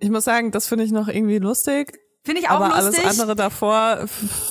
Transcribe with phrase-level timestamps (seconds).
[0.00, 1.98] Ich muss sagen, das finde ich noch irgendwie lustig.
[2.24, 3.04] Finde ich auch aber lustig.
[3.04, 4.06] alles andere davor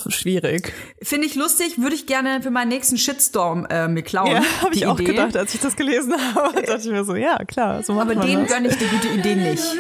[0.08, 0.74] schwierig.
[1.04, 4.32] Finde ich lustig, würde ich gerne für meinen nächsten Shitstorm äh, mir klauen.
[4.32, 5.12] Ja, habe ich auch Idee.
[5.12, 6.62] gedacht, als ich das gelesen habe.
[6.66, 9.36] dachte ich mir so, ja, klar, so macht Aber denen gönne ich die gute Idee
[9.36, 9.64] nicht.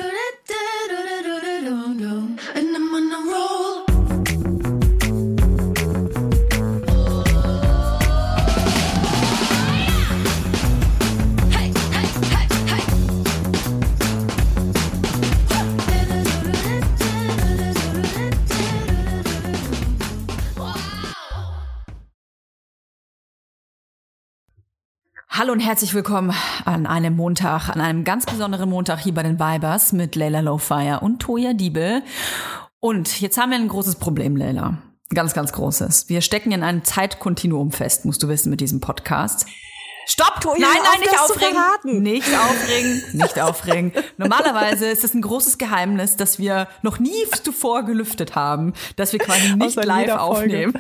[25.37, 26.33] Hallo und herzlich willkommen
[26.65, 31.01] an einem Montag, an einem ganz besonderen Montag hier bei den Vibers mit Leila Lowfire
[31.01, 32.01] und Toya Diebel.
[32.79, 34.79] Und jetzt haben wir ein großes Problem, Leila.
[35.13, 36.09] Ganz, ganz großes.
[36.09, 39.45] Wir stecken in einem Zeitkontinuum fest, musst du wissen, mit diesem Podcast.
[40.07, 40.41] Stopp!
[40.41, 42.01] Toya, nein, nein, nicht aufregen.
[42.01, 43.93] Nicht aufregen, nicht aufregen.
[44.17, 49.19] Normalerweise ist es ein großes Geheimnis, dass wir noch nie zuvor gelüftet haben, dass wir
[49.19, 50.73] quasi nicht live aufnehmen.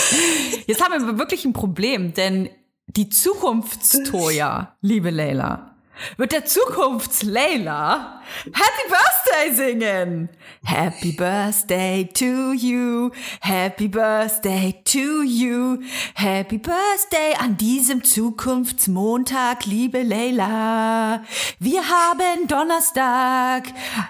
[0.66, 2.48] Jetzt haben wir wirklich ein Problem, denn
[2.96, 5.74] die Zukunftstoja, liebe Leila,
[6.16, 8.22] wird der Zukunfts-Leila
[8.52, 10.28] Happy Birthday singen.
[10.64, 15.78] Happy Birthday to you, Happy Birthday to you,
[16.14, 21.22] Happy Birthday an diesem Zukunftsmontag, liebe Leila.
[21.58, 23.64] Wir haben Donnerstag,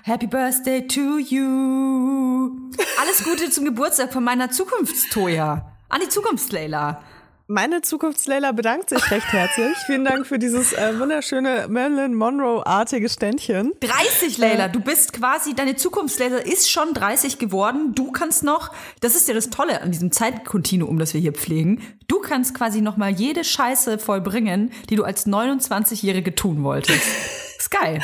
[0.05, 2.71] Happy Birthday to you.
[3.01, 5.73] Alles Gute zum Geburtstag von meiner Zukunftstoja.
[5.89, 7.03] An die Zukunfts-Leila.
[7.51, 9.75] Meine Zukunftsleila bedankt sich recht herzlich.
[9.87, 13.73] Vielen Dank für dieses äh, wunderschöne Marilyn Monroe-artige Ständchen.
[13.81, 14.67] 30, Leila.
[14.67, 17.95] Äh, du bist quasi, deine Zukunftsleila ist schon 30 geworden.
[17.95, 21.81] Du kannst noch, das ist ja das Tolle an diesem Zeitkontinuum, das wir hier pflegen.
[22.07, 27.01] Du kannst quasi noch mal jede Scheiße vollbringen, die du als 29-Jährige tun wolltest.
[27.69, 28.01] Ist geil.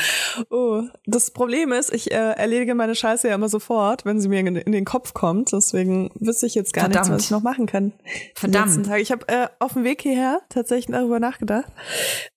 [0.51, 4.41] Oh, das Problem ist, ich äh, erledige meine Scheiße ja immer sofort, wenn sie mir
[4.41, 5.53] in, in den Kopf kommt.
[5.53, 7.07] Deswegen wüsste ich jetzt gar Verdammt.
[7.07, 7.92] nichts, was ich noch machen kann.
[8.35, 8.89] Verdammt.
[8.98, 11.73] Ich habe äh, auf dem Weg hierher tatsächlich darüber nachgedacht,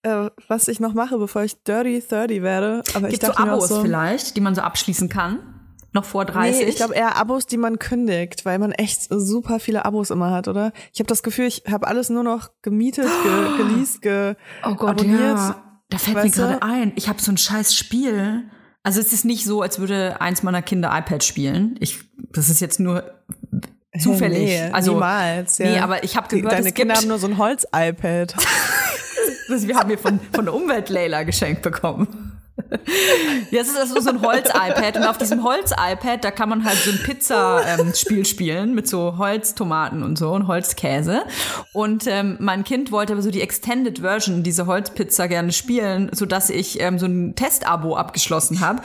[0.04, 2.84] äh, was ich noch mache, bevor ich Dirty 30 werde.
[2.94, 5.40] Aber Gibt ich so Abos so, vielleicht, die man so abschließen kann?
[5.92, 6.62] Noch vor 30?
[6.62, 10.32] Nee, ich glaube eher Abos, die man kündigt, weil man echt super viele Abos immer
[10.32, 10.72] hat, oder?
[10.94, 14.92] Ich habe das Gefühl, ich habe alles nur noch gemietet, ge geleast, ge oh Gott,
[14.92, 15.20] abonniert.
[15.20, 15.67] Ja.
[15.90, 18.44] Da fällt weißt mir gerade ein, ich habe so ein scheiß Spiel.
[18.84, 21.76] Also es ist nicht so, als würde eins meiner Kinder iPad spielen.
[21.80, 22.00] Ich,
[22.34, 23.04] das ist jetzt nur
[23.98, 24.50] zufällig.
[24.50, 25.58] Nee, also niemals.
[25.58, 25.70] Ja.
[25.70, 28.36] Nee, aber ich habe gehört, deine Kinder haben nur so ein Holz-iPad.
[29.50, 32.27] das wir haben wir von von der Umwelt Layla geschenkt bekommen.
[33.52, 36.78] Ja, es ist also so ein Holz-iPad und auf diesem Holz-iPad, da kann man halt
[36.78, 41.24] so ein Pizza-Spiel ähm, spielen mit so Holztomaten und so und Holzkäse.
[41.74, 46.26] Und ähm, mein Kind wollte aber so die Extended Version, diese Holzpizza gerne spielen, so
[46.26, 48.82] dass ich ähm, so ein Testabo abgeschlossen habe.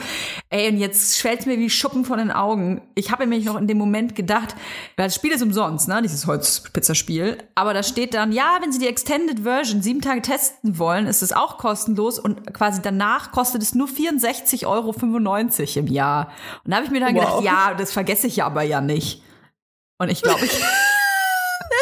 [0.49, 2.81] Ey, und jetzt schwellt mir wie Schuppen von den Augen.
[2.95, 4.55] Ich habe nämlich noch in dem Moment gedacht,
[4.97, 7.37] weil das Spiel ist umsonst, ne, dieses Holzpizzaspiel.
[7.55, 11.21] Aber da steht dann, ja, wenn Sie die Extended Version sieben Tage testen wollen, ist
[11.21, 14.93] es auch kostenlos und quasi danach kostet es nur 64,95 Euro
[15.79, 16.31] im Jahr.
[16.63, 17.23] Und da habe ich mir dann wow.
[17.23, 19.23] gedacht, ja, das vergesse ich aber ja nicht.
[19.97, 20.51] Und ich glaube, ich.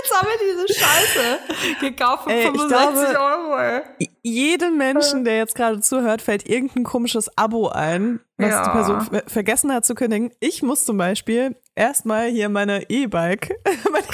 [0.03, 1.39] Jetzt haben wir diese Scheiße
[1.79, 3.81] gekauft für ey, 65 glaube, Euro.
[4.23, 8.63] Jedem Menschen, der jetzt gerade zuhört, fällt irgendein komisches Abo ein, was ja.
[8.63, 10.31] die Person vergessen hat zu kündigen.
[10.39, 13.51] Ich muss zum Beispiel erstmal hier meine E-Bike,
[13.91, 14.05] meine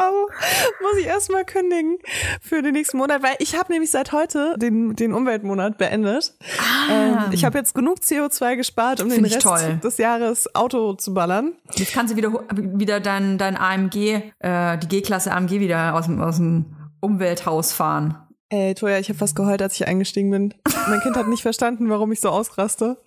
[0.00, 0.30] Abo
[0.80, 1.98] muss ich erstmal kündigen
[2.40, 6.34] für den nächsten Monat, weil ich habe nämlich seit heute den, den Umweltmonat beendet.
[6.58, 6.90] Ah.
[6.90, 9.78] Ähm, ich habe jetzt genug CO2 gespart, um den Rest toll.
[9.82, 11.52] des Jahres Auto zu ballern.
[11.74, 16.20] Jetzt kannst du wieder, wieder dein, dein AMG, äh, die G-Klasse AMG wieder aus dem,
[16.20, 16.64] aus dem
[17.00, 18.16] Umwelthaus fahren.
[18.48, 20.54] Ey, Toja, ich habe fast geheult, als ich eingestiegen bin.
[20.88, 22.96] Mein Kind hat nicht verstanden, warum ich so ausraste.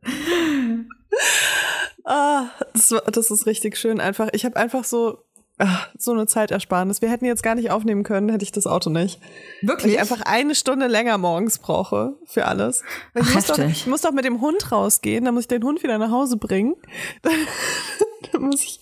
[2.10, 4.30] Ah, das, das ist richtig schön einfach.
[4.32, 5.18] Ich habe einfach so
[5.58, 7.02] ach, so eine Zeitersparnis.
[7.02, 9.20] Wir hätten jetzt gar nicht aufnehmen können, hätte ich das Auto nicht.
[9.62, 9.84] Wirklich?
[9.84, 12.82] Weil ich einfach eine Stunde länger morgens brauche für alles.
[13.12, 15.62] Weil ich, muss doch, ich muss doch mit dem Hund rausgehen, dann muss ich den
[15.62, 16.74] Hund wieder nach Hause bringen.
[18.32, 18.80] dann muss ich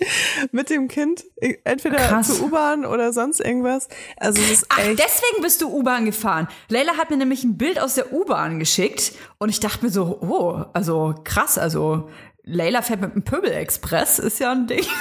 [0.53, 1.25] mit dem Kind
[1.65, 2.29] entweder Krass.
[2.29, 3.89] zur U-Bahn oder sonst irgendwas.
[4.17, 6.49] Also es ist Ach, echt deswegen bist du U-Bahn gefahren.
[6.69, 10.19] Leila hat mir nämlich ein Bild aus der U-Bahn geschickt und ich dachte mir so,
[10.21, 12.09] oh, also krass, also
[12.49, 14.85] Leila fährt mit dem Pöbel-Express, ist ja ein Ding.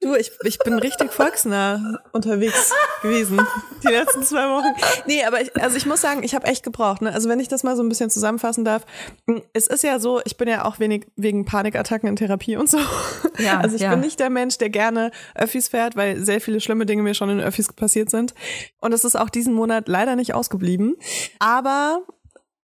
[0.00, 3.40] Du, ich, ich bin richtig volksnah unterwegs gewesen
[3.82, 4.74] die letzten zwei Wochen.
[5.06, 7.00] Nee, aber ich, also ich muss sagen, ich habe echt gebraucht.
[7.00, 7.10] Ne?
[7.10, 8.84] Also wenn ich das mal so ein bisschen zusammenfassen darf,
[9.54, 12.80] es ist ja so, ich bin ja auch wenig wegen Panikattacken in Therapie und so.
[13.38, 13.92] Ja, also ich ja.
[13.92, 17.30] bin nicht der Mensch, der gerne Öffis fährt, weil sehr viele schlimme Dinge mir schon
[17.30, 18.34] in Öffis passiert sind.
[18.80, 20.96] Und es ist auch diesen Monat leider nicht ausgeblieben.
[21.38, 22.02] Aber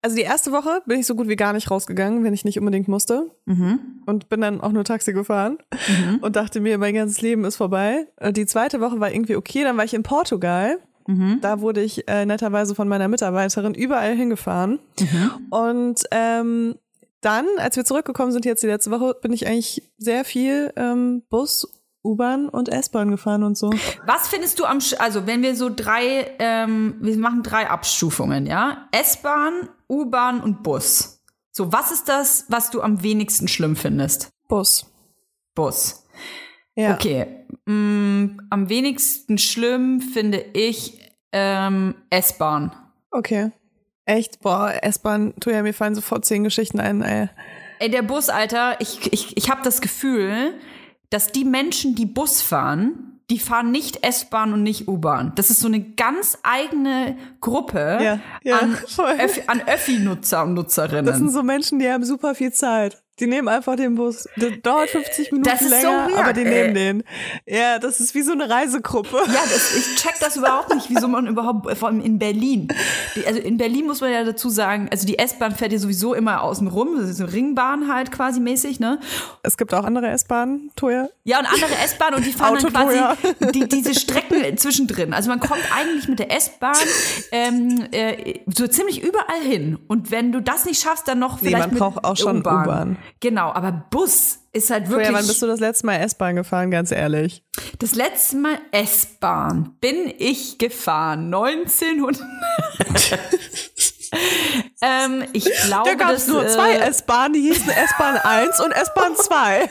[0.02, 2.58] Also die erste Woche bin ich so gut wie gar nicht rausgegangen, wenn ich nicht
[2.58, 3.30] unbedingt musste.
[3.46, 3.80] Mhm.
[4.06, 6.18] Und bin dann auch nur Taxi gefahren mhm.
[6.22, 8.08] und dachte mir, mein ganzes Leben ist vorbei.
[8.32, 10.80] Die zweite Woche war irgendwie okay, dann war ich in Portugal.
[11.08, 11.40] Mhm.
[11.42, 14.80] Da wurde ich äh, netterweise von meiner Mitarbeiterin überall hingefahren.
[15.00, 15.32] Mhm.
[15.50, 16.76] Und ähm,
[17.22, 21.22] dann, als wir zurückgekommen sind jetzt die letzte Woche, bin ich eigentlich sehr viel ähm,
[21.30, 23.72] Bus U-Bahn und S-Bahn gefahren und so.
[24.06, 28.88] Was findest du am, also wenn wir so drei, ähm, wir machen drei Abstufungen, ja?
[28.92, 31.24] S-Bahn, U-Bahn und Bus.
[31.52, 34.32] So, was ist das, was du am wenigsten schlimm findest?
[34.48, 34.86] Bus.
[35.54, 36.08] Bus.
[36.76, 36.96] Ja.
[36.96, 37.46] Okay.
[37.66, 41.00] Mm, am wenigsten schlimm finde ich
[41.32, 42.72] ähm, S-Bahn.
[43.12, 43.52] Okay.
[44.06, 44.40] Echt?
[44.42, 47.30] Boah, S-Bahn, tu ja, mir fallen sofort zehn Geschichten ein, ey.
[47.80, 50.54] Ey, der Bus, Alter, ich, ich, ich habe das Gefühl,
[51.12, 55.34] dass die Menschen, die Bus fahren, die fahren nicht S-Bahn und nicht U-Bahn.
[55.36, 58.78] Das ist so eine ganz eigene Gruppe ja, ja, an,
[59.20, 61.06] Öffi, an Öffi-Nutzer und Nutzerinnen.
[61.06, 63.02] Das sind so Menschen, die haben super viel Zeit.
[63.22, 64.28] Die nehmen einfach den Bus.
[64.36, 67.04] Das dauert 50 Minuten das ist länger, so weird, aber die nehmen den.
[67.46, 69.16] Ja, das ist wie so eine Reisegruppe.
[69.28, 72.68] Ja, das, ich check das überhaupt nicht, wieso man überhaupt, vor allem in Berlin.
[73.16, 76.16] Die, also in Berlin muss man ja dazu sagen, also die S-Bahn fährt ja sowieso
[76.16, 79.00] immer außen rum, das ist eine Ringbahn halt quasi mäßig, ne?
[79.44, 81.08] Es gibt auch andere S-Bahnen, Toja.
[81.24, 83.00] Ja, und andere S-Bahnen und die fahren dann quasi
[83.54, 85.14] die, diese Strecken zwischendrin.
[85.14, 86.76] Also man kommt eigentlich mit der S-Bahn
[87.32, 89.78] ähm, äh, so ziemlich überall hin.
[89.88, 92.98] Und wenn du das nicht schaffst, dann noch vielleicht nee, man braucht auch schon U-Bahn.
[93.20, 95.08] Genau, aber Bus ist halt wirklich.
[95.08, 97.44] Vorher, wann bist du das letzte Mal S-Bahn gefahren, ganz ehrlich?
[97.80, 102.22] Das letzte Mal S-Bahn bin ich gefahren 1900.
[104.82, 108.72] ähm, ich glaube, da gab es nur zwei äh, S-Bahnen, die hießen S-Bahn 1 und
[108.72, 109.70] S-Bahn 2.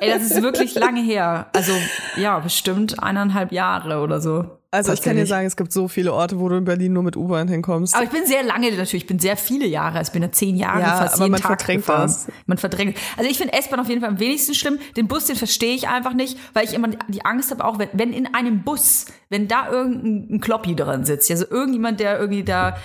[0.00, 1.48] Ey, das ist wirklich lange her.
[1.52, 1.72] Also
[2.16, 4.59] ja, bestimmt eineinhalb Jahre oder so.
[4.72, 7.02] Also ich kann dir sagen, es gibt so viele Orte, wo du in Berlin nur
[7.02, 7.92] mit U-Bahn hinkommst.
[7.92, 10.30] Aber ich bin sehr lange natürlich, ich bin sehr viele Jahre, also ich bin ja
[10.30, 12.02] zehn Jahre ja, fast aber jeden man Tag verdrängt gefahren.
[12.02, 12.28] das.
[12.46, 12.96] Man verdrängt.
[13.16, 14.78] Also ich finde S-Bahn auf jeden Fall am wenigsten schlimm.
[14.96, 17.88] Den Bus, den verstehe ich einfach nicht, weil ich immer die Angst habe, auch wenn,
[17.94, 22.76] wenn in einem Bus, wenn da irgendein Kloppi drin sitzt, also irgendjemand, der irgendwie da,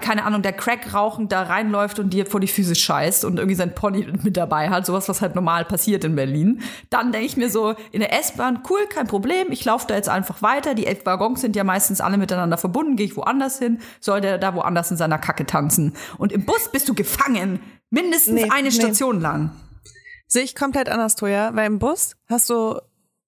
[0.00, 3.54] keine Ahnung, der Crack rauchend da reinläuft und dir vor die Füße scheißt und irgendwie
[3.54, 7.36] sein Pony mit dabei hat, sowas, was halt normal passiert in Berlin, dann denke ich
[7.36, 10.95] mir so, in der S-Bahn, cool, kein Problem, ich laufe da jetzt einfach weiter, die
[11.04, 14.54] Waggons sind ja meist meistens alle miteinander verbunden, gehe ich woanders hin, soll der da
[14.54, 15.92] woanders in seiner Kacke tanzen.
[16.18, 17.60] Und im Bus bist du gefangen,
[17.90, 19.22] mindestens nee, eine Station nee.
[19.22, 19.50] lang.
[20.26, 22.80] Sehe ich komplett anders, Toja, weil im Bus hast du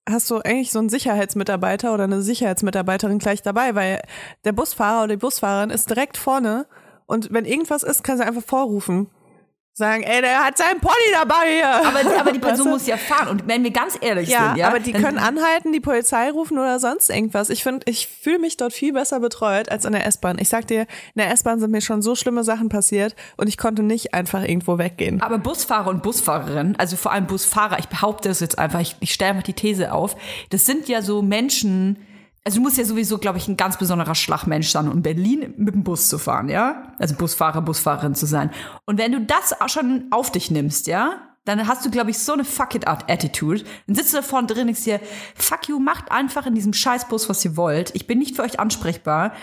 [0.09, 4.01] hast du eigentlich so einen Sicherheitsmitarbeiter oder eine Sicherheitsmitarbeiterin gleich dabei, weil
[4.43, 6.65] der Busfahrer oder die Busfahrerin ist direkt vorne
[7.05, 9.07] und wenn irgendwas ist, kann sie einfach vorrufen
[9.79, 11.87] sagen, ey, der hat seinen Pony dabei hier.
[11.87, 12.69] Aber, aber die Person weißt du?
[12.69, 13.29] muss ja fahren.
[13.29, 14.67] Und wenn wir ganz ehrlich ja, sind, ja.
[14.67, 17.49] Aber die können anhalten, die Polizei rufen oder sonst irgendwas.
[17.49, 20.37] Ich finde, ich fühle mich dort viel besser betreut als in der S-Bahn.
[20.39, 20.87] Ich sag dir, in
[21.17, 24.77] der S-Bahn sind mir schon so schlimme Sachen passiert und ich konnte nicht einfach irgendwo
[24.77, 25.21] weggehen.
[25.21, 29.13] Aber Busfahrer und Busfahrerinnen, also vor allem Busfahrer, ich behaupte es jetzt einfach, ich, ich
[29.13, 30.15] stelle einfach die These auf,
[30.51, 31.97] das sind ja so Menschen,
[32.43, 35.73] also du musst ja sowieso, glaube ich, ein ganz besonderer Schlagmensch sein, um Berlin mit
[35.73, 36.93] dem Bus zu fahren, ja?
[36.97, 38.51] Also Busfahrer, Busfahrerin zu sein.
[38.85, 41.21] Und wenn du das auch schon auf dich nimmst, ja?
[41.45, 43.63] Dann hast du, glaube ich, so eine Fuck it out Attitude.
[43.87, 44.99] Dann sitzt du da vorne drin und denkst dir,
[45.35, 47.95] fuck you, macht einfach in diesem Scheißbus, was ihr wollt.
[47.95, 49.33] Ich bin nicht für euch ansprechbar.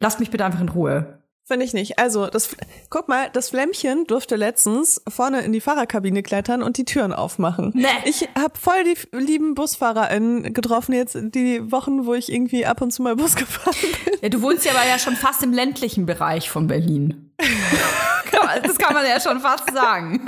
[0.00, 1.23] Lasst mich bitte einfach in Ruhe.
[1.46, 1.98] Finde ich nicht.
[1.98, 2.56] Also, das,
[2.88, 7.70] guck mal, das Flämmchen durfte letztens vorne in die Fahrerkabine klettern und die Türen aufmachen.
[7.74, 7.86] Nee.
[8.06, 12.92] Ich habe voll die lieben BusfahrerInnen getroffen jetzt die Wochen, wo ich irgendwie ab und
[12.92, 14.18] zu mal Bus gefahren bin.
[14.22, 17.30] Ja, du wohnst ja aber ja schon fast im ländlichen Bereich von Berlin.
[18.62, 20.24] das kann man ja schon fast sagen.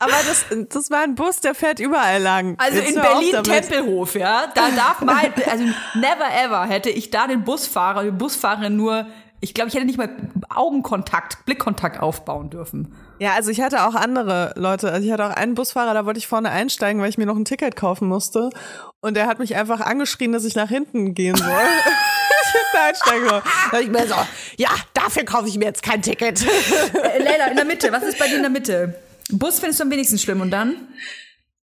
[0.00, 2.56] Aber das, das war ein Bus, der fährt überall lang.
[2.58, 7.44] Also Jetzt in Berlin-Tempelhof, ja, da darf mal, also never ever hätte ich da den
[7.44, 9.06] Busfahrer, die Busfahrerin nur
[9.42, 10.08] ich glaube, ich hätte nicht mal
[10.48, 12.94] Augenkontakt, Blickkontakt aufbauen dürfen.
[13.18, 14.92] Ja, also ich hatte auch andere Leute.
[14.92, 17.36] Also ich hatte auch einen Busfahrer, da wollte ich vorne einsteigen, weil ich mir noch
[17.36, 18.50] ein Ticket kaufen musste.
[19.00, 21.48] Und der hat mich einfach angeschrien, dass ich nach hinten gehen soll.
[21.50, 23.42] ich hätte einsteigen soll.
[23.72, 24.14] Da ich mir so,
[24.58, 26.44] ja, dafür kaufe ich mir jetzt kein Ticket.
[26.44, 27.90] äh, Leila, in der Mitte.
[27.90, 28.94] Was ist bei dir in der Mitte?
[29.30, 30.76] Bus findest du am wenigsten schlimm und dann?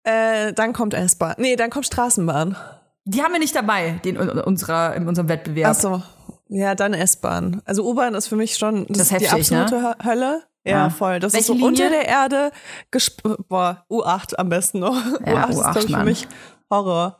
[0.02, 1.35] Äh, dann kommt S-Bahn.
[1.37, 2.56] Nee, dann kommt Straßenbahn.
[3.04, 5.76] Die haben wir nicht dabei, den unserer, in unserem Wettbewerb.
[5.76, 6.02] Ach so.
[6.49, 7.62] Ja, dann S-Bahn.
[7.65, 9.97] Also U-Bahn ist für mich schon das, das heftig, die absolute ne?
[10.05, 10.43] Hölle.
[10.65, 11.21] Ja, ja, voll.
[11.21, 11.69] Das Welche ist so Linie?
[11.69, 12.50] unter der Erde.
[13.49, 14.97] Boah, U8 am besten noch.
[15.25, 16.29] Ja, U8, U8 ist, ich, für mich
[16.71, 17.17] Horror.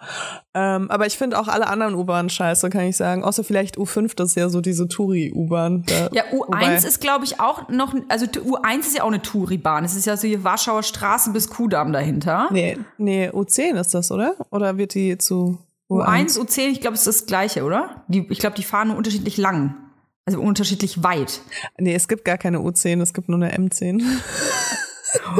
[0.55, 3.23] Ähm, aber ich finde auch alle anderen U-Bahnen scheiße, kann ich sagen.
[3.23, 5.85] Außer vielleicht U5, das ist ja so diese Touri-U-Bahn.
[6.13, 6.75] Ja, U1 Wobei.
[6.75, 9.85] ist, glaube ich, auch noch, also U1 ist ja auch eine Touri-Bahn.
[9.85, 12.49] Es ist ja so die Warschauer Straße bis Kudamm dahinter.
[12.51, 14.35] Nee, nee, U10 ist das, oder?
[14.51, 18.05] Oder wird die zu U1, U10, ich glaube, es ist das gleiche, oder?
[18.09, 19.77] Die, ich glaube, die fahren nur unterschiedlich lang.
[20.25, 21.41] Also unterschiedlich weit.
[21.79, 24.03] Nee, es gibt gar keine U10, es gibt nur eine M10.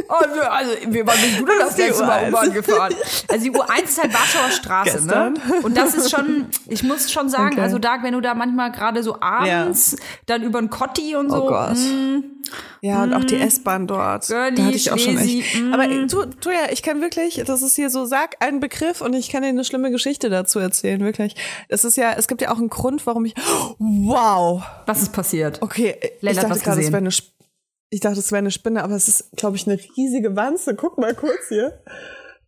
[0.09, 2.95] Also, also wir waren mit denn das letzte Mal U-Bahn gefahren?
[3.29, 5.03] Also die U1 ist halt Warschauer Straße, ne?
[5.03, 5.33] Gestern.
[5.33, 5.41] ne?
[5.63, 7.63] Und das ist schon, ich muss schon sagen, okay.
[7.63, 9.99] also da, wenn du da manchmal gerade so abends ja.
[10.27, 11.45] dann über ein Kotti und so.
[11.45, 11.77] Oh Gott.
[11.77, 12.23] Mh,
[12.81, 14.27] ja, und auch die S-Bahn dort.
[14.27, 15.61] Girlie, da hatte ich auch schon echt.
[15.61, 15.75] Mm.
[15.75, 19.15] Aber du, du ja, ich kann wirklich, das ist hier so, sag einen Begriff und
[19.15, 21.35] ich kann dir eine schlimme Geschichte dazu erzählen, wirklich.
[21.69, 23.35] Es ist ja, es gibt ja auch einen Grund, warum ich,
[23.79, 24.63] wow.
[24.87, 25.63] Was ist passiert?
[25.63, 27.13] Okay, Leila ich dachte gerade, es wäre eine
[27.91, 30.75] ich dachte, es wäre eine Spinne, aber es ist, glaube ich, eine riesige Wanze.
[30.75, 31.83] Guck mal kurz hier.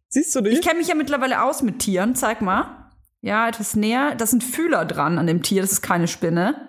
[0.08, 0.50] Siehst du die?
[0.50, 2.14] Ich kenne mich ja mittlerweile aus mit Tieren.
[2.14, 2.90] Zeig mal.
[3.20, 4.14] Ja, etwas näher.
[4.16, 5.62] Das sind Fühler dran an dem Tier.
[5.62, 6.68] Das ist keine Spinne.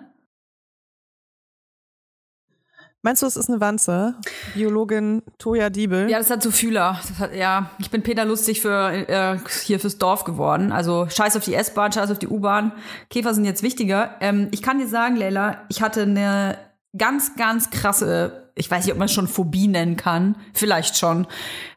[3.02, 4.16] Meinst du, es ist eine Wanze?
[4.54, 6.10] Biologin Toja Diebel.
[6.10, 7.00] Ja, das hat so Fühler.
[7.18, 10.70] Hat, ja, ich bin Peter Lustig für äh, hier fürs Dorf geworden.
[10.70, 12.72] Also scheiß auf die S-Bahn, scheiß auf die U-Bahn.
[13.08, 14.16] Käfer sind jetzt wichtiger.
[14.20, 16.58] Ähm, ich kann dir sagen, Leila, ich hatte eine
[16.96, 21.26] ganz, ganz krasse, ich weiß nicht, ob man es schon Phobie nennen kann, vielleicht schon.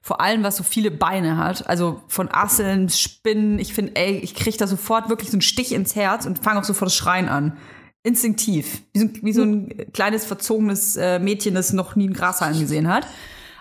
[0.01, 1.67] Vor allem, was so viele Beine hat.
[1.67, 3.59] Also von Asseln, Spinnen.
[3.59, 6.59] Ich finde, ey, ich kriege da sofort wirklich so einen Stich ins Herz und fange
[6.59, 7.57] auch sofort das Schreien an.
[8.03, 8.81] Instinktiv.
[8.93, 12.87] Wie so, wie so ein kleines, verzogenes äh, Mädchen, das noch nie einen Grashalm gesehen
[12.87, 13.07] hat.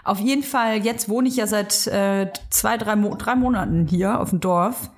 [0.04, 4.20] Auf jeden Fall, jetzt wohne ich ja seit äh, zwei, drei, Mo drei Monaten hier
[4.20, 4.90] auf dem Dorf.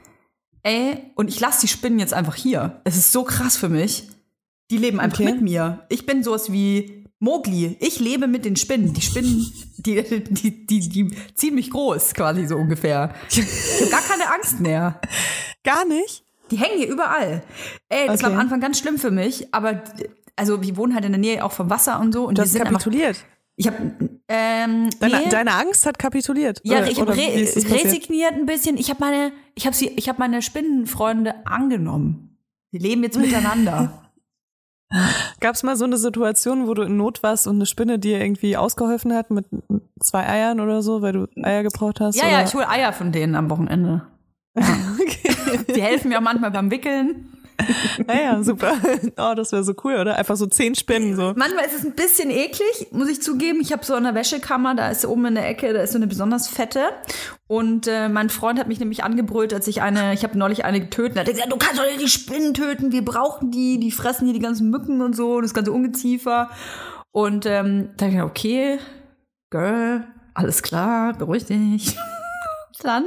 [0.62, 2.80] Ey, und ich lasse die Spinnen jetzt einfach hier.
[2.84, 4.08] Es ist so krass für mich.
[4.70, 5.32] Die leben einfach okay.
[5.32, 5.84] mit mir.
[5.90, 7.76] Ich bin sowas wie Mogli.
[7.80, 8.92] Ich lebe mit den Spinnen.
[8.92, 13.14] Die Spinnen, die, die, die, die ziehen mich groß, quasi so ungefähr.
[13.30, 13.40] Ich
[13.80, 15.00] habe gar keine Angst mehr.
[15.64, 16.22] Gar nicht?
[16.50, 17.42] Die hängen hier überall.
[17.88, 18.24] Ey, das okay.
[18.24, 19.82] war am Anfang ganz schlimm für mich, aber
[20.36, 22.28] also wir wohnen halt in der Nähe auch vom Wasser und so.
[22.28, 23.16] Und du hast kapituliert.
[23.16, 23.26] Einfach,
[23.56, 23.76] ich habe
[24.28, 25.28] ähm, deine, nee.
[25.30, 26.60] deine Angst hat kapituliert.
[26.64, 28.76] Ja, oder, ich habe re resigniert ein bisschen.
[28.76, 32.36] Ich habe meine, ich habe sie, ich habe meine Spinnenfreunde angenommen.
[32.70, 34.03] Wir leben jetzt miteinander.
[35.40, 38.20] Gab es mal so eine Situation, wo du in Not warst und eine Spinne dir
[38.20, 39.46] irgendwie ausgeholfen hat mit
[40.00, 42.16] zwei Eiern oder so, weil du Eier gebraucht hast?
[42.16, 42.32] Ja, oder?
[42.32, 44.02] ja, ich hole Eier von denen am Wochenende.
[44.56, 44.62] Ja.
[45.00, 45.74] okay.
[45.74, 47.33] Die helfen mir auch manchmal beim Wickeln.
[48.06, 48.74] Naja, super.
[49.16, 50.16] Oh, das wäre so cool, oder?
[50.16, 51.32] Einfach so zehn Spinnen so.
[51.36, 53.60] Manchmal ist es ein bisschen eklig, muss ich zugeben.
[53.60, 56.06] Ich habe so eine Wäschekammer, da ist oben in der Ecke, da ist so eine
[56.06, 56.90] besonders fette.
[57.46, 60.80] Und äh, mein Freund hat mich nämlich angebrüllt, als ich eine, ich habe neulich eine
[60.80, 61.16] getötet.
[61.16, 64.24] Er hat gesagt, du kannst doch nicht die Spinnen töten, wir brauchen die, die fressen
[64.24, 66.50] hier die ganzen Mücken und so, und das ganze Ungeziefer.
[67.12, 68.78] Und ähm, da dachte ich, okay,
[69.50, 71.96] Girl, alles klar, beruhig dich
[72.82, 73.04] dann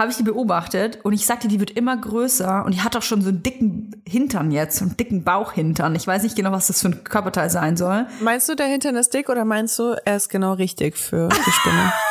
[0.00, 3.02] habe ich die beobachtet und ich sagte, die wird immer größer und die hat auch
[3.02, 5.94] schon so einen dicken Hintern jetzt, so einen dicken Bauchhintern.
[5.94, 8.06] Ich weiß nicht genau, was das für ein Körperteil sein soll.
[8.20, 11.52] Meinst du, der Hintern ist dick oder meinst du, er ist genau richtig für die
[11.52, 11.92] Spinne?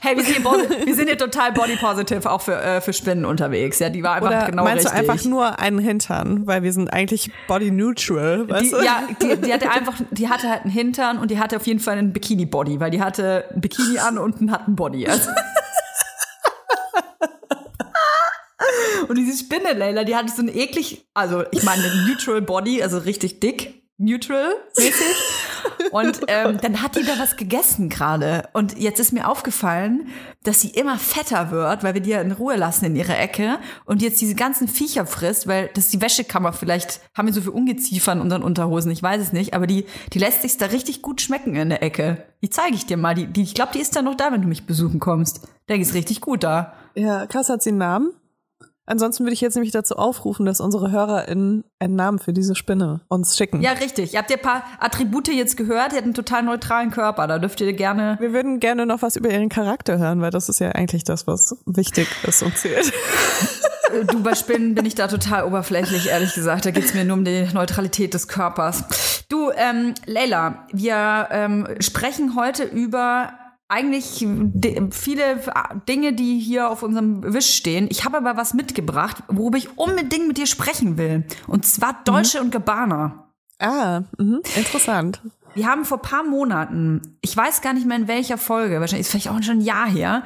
[0.00, 3.24] Hey, wir sind, hier, wir sind hier total body positive auch für, äh, für Spinnen
[3.24, 3.80] unterwegs.
[3.80, 5.08] Ja, die war einfach Oder genau meinst richtig.
[5.08, 8.84] Meinst du einfach nur einen Hintern, weil wir sind eigentlich body neutral, weißt die, du?
[8.84, 11.80] Ja, die, die hatte einfach, die hatte halt einen Hintern und die hatte auf jeden
[11.80, 15.08] Fall einen Bikini Body, weil die hatte ein Bikini an und hat einen Body.
[15.08, 15.30] Also.
[19.08, 22.98] Und diese Spinne, Leila, die hatte so ein eklig, also ich meine Neutral Body, also
[22.98, 25.06] richtig dick, neutral mäßig.
[25.92, 28.48] Und ähm, dann hat die da was gegessen gerade.
[28.52, 30.08] Und jetzt ist mir aufgefallen,
[30.42, 33.58] dass sie immer fetter wird, weil wir die ja in Ruhe lassen in ihrer Ecke
[33.84, 36.52] und jetzt diese ganzen Viecher frisst, weil das ist die Wäschekammer.
[36.52, 39.54] Vielleicht haben wir so viel Ungeziefer in unseren Unterhosen, ich weiß es nicht.
[39.54, 42.24] Aber die, die lässt sich da richtig gut schmecken in der Ecke.
[42.42, 43.14] Die zeige ich dir mal.
[43.14, 45.46] Die, die, ich glaube, die ist da noch da, wenn du mich besuchen kommst.
[45.68, 46.74] Der ist richtig gut da.
[46.94, 48.12] Ja, krass, hat sie einen Namen?
[48.86, 53.00] Ansonsten würde ich jetzt nämlich dazu aufrufen, dass unsere HörerInnen einen Namen für diese Spinne
[53.08, 53.62] uns schicken.
[53.62, 54.12] Ja, richtig.
[54.12, 55.92] Ihr habt ja ein paar Attribute jetzt gehört.
[55.92, 57.26] Ihr habt einen total neutralen Körper.
[57.26, 58.16] Da dürft ihr gerne.
[58.20, 61.26] Wir würden gerne noch was über ihren Charakter hören, weil das ist ja eigentlich das,
[61.26, 62.92] was wichtig ist und zählt.
[64.10, 66.66] du, bei Spinnen bin ich da total oberflächlich, ehrlich gesagt.
[66.66, 69.24] Da geht's mir nur um die Neutralität des Körpers.
[69.28, 73.32] Du, ähm, Leila, wir ähm, sprechen heute über
[73.74, 74.26] eigentlich
[74.92, 75.40] viele
[75.88, 77.88] Dinge, die hier auf unserem Wisch stehen.
[77.90, 81.24] Ich habe aber was mitgebracht, worüber ich unbedingt mit dir sprechen will.
[81.48, 82.44] Und zwar Deutsche mhm.
[82.44, 83.28] und Gabbana.
[83.58, 85.20] Ah, mh, interessant.
[85.54, 89.10] Wir haben vor paar Monaten, ich weiß gar nicht mehr in welcher Folge, wahrscheinlich ist
[89.10, 90.24] vielleicht auch schon ein Jahr her,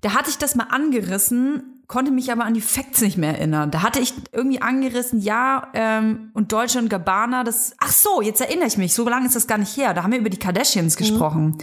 [0.00, 3.70] da hatte ich das mal angerissen, konnte mich aber an die Facts nicht mehr erinnern.
[3.70, 8.40] Da hatte ich irgendwie angerissen, ja, ähm, und Deutsche und Gabbana, das, ach so, jetzt
[8.40, 9.92] erinnere ich mich, so lange ist das gar nicht her.
[9.92, 10.98] Da haben wir über die Kardashians mhm.
[10.98, 11.58] gesprochen.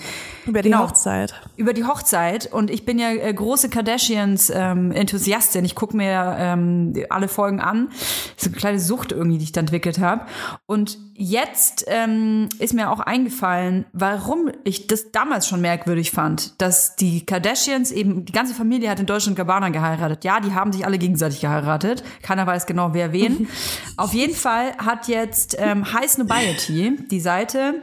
[0.45, 1.33] Über die genau, Hochzeit.
[1.57, 2.51] Über die Hochzeit.
[2.51, 5.59] Und ich bin ja äh, große Kardashians-Enthusiastin.
[5.59, 7.89] Ähm, ich gucke mir ähm, alle Folgen an.
[7.89, 10.25] Das ist eine kleine Sucht irgendwie, die ich da entwickelt habe.
[10.65, 16.95] Und jetzt ähm, ist mir auch eingefallen, warum ich das damals schon merkwürdig fand, dass
[16.95, 20.23] die Kardashians eben, die ganze Familie hat in Deutschland Gabbana geheiratet geheiratet.
[20.23, 22.03] Ja, die haben sich alle gegenseitig geheiratet.
[22.21, 23.47] Keiner weiß genau, wer wen.
[23.97, 27.75] Auf jeden Fall hat jetzt ähm, High Snobiety, die Seite,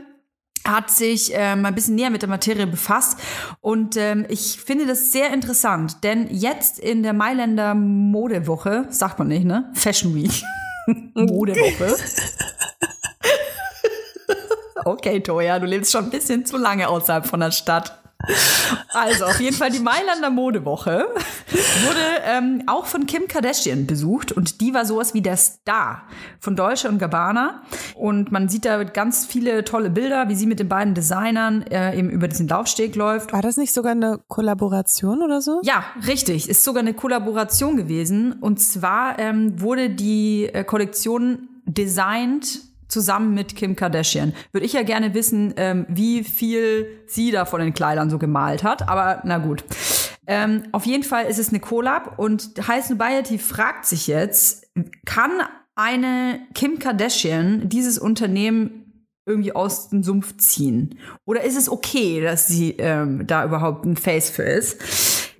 [0.67, 3.19] hat sich ähm, ein bisschen näher mit der Materie befasst
[3.61, 9.29] und ähm, ich finde das sehr interessant, denn jetzt in der Mailänder Modewoche, sagt man
[9.29, 9.71] nicht, ne?
[9.73, 10.43] Fashion Week.
[11.15, 11.97] Modewoche.
[14.85, 18.08] okay, Toja, du lebst schon ein bisschen zu lange außerhalb von der Stadt.
[18.93, 21.07] Also, auf jeden Fall die Mailänder Modewoche
[21.87, 26.03] wurde ähm, auch von Kim Kardashian besucht und die war sowas wie der Star
[26.41, 27.63] von Deutsche und Gabbana.
[27.95, 31.97] Und man sieht da ganz viele tolle Bilder, wie sie mit den beiden Designern äh,
[31.97, 33.33] eben über diesen Laufsteg läuft.
[33.33, 35.61] War das nicht sogar eine Kollaboration oder so?
[35.63, 36.49] Ja, richtig.
[36.49, 38.33] Ist sogar eine Kollaboration gewesen.
[38.33, 44.35] Und zwar ähm, wurde die äh, Kollektion designt zusammen mit Kim Kardashian.
[44.53, 48.63] Würde ich ja gerne wissen, ähm, wie viel sie da von den Kleidern so gemalt
[48.65, 48.89] hat.
[48.89, 49.65] Aber na gut.
[50.27, 54.67] Ähm, auf jeden Fall ist es eine Collab und High Nobiety fragt sich jetzt,
[55.07, 55.31] kann
[55.75, 60.99] eine Kim Kardashian dieses Unternehmen irgendwie aus dem Sumpf ziehen?
[61.25, 64.83] Oder ist es okay, dass sie ähm, da überhaupt ein Face für ist?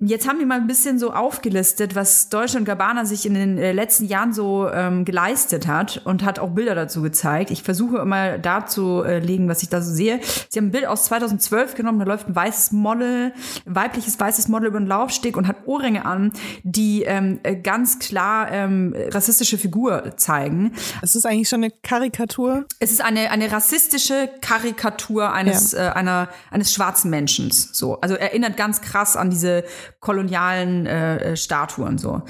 [0.01, 3.57] Jetzt haben wir mal ein bisschen so aufgelistet, was Deutsche und Gabbana sich in den
[3.57, 7.51] äh, letzten Jahren so ähm, geleistet hat und hat auch Bilder dazu gezeigt.
[7.51, 10.21] Ich versuche immer darzulegen, was ich da so sehe.
[10.47, 13.33] Sie haben ein Bild aus 2012 genommen, da läuft ein weißes Model,
[13.65, 16.31] ein weibliches weißes Model über den Laufsteg und hat Ohrringe an,
[16.63, 20.71] die ähm, äh, ganz klar ähm, rassistische Figur zeigen.
[21.01, 22.65] Es ist eigentlich schon eine Karikatur.
[22.79, 25.89] Es ist eine, eine rassistische Karikatur eines, ja.
[25.89, 27.51] äh, einer, eines schwarzen Menschen.
[27.51, 27.99] So.
[27.99, 29.65] Also erinnert ganz krass an diese
[29.99, 32.21] kolonialen äh, Statuen so.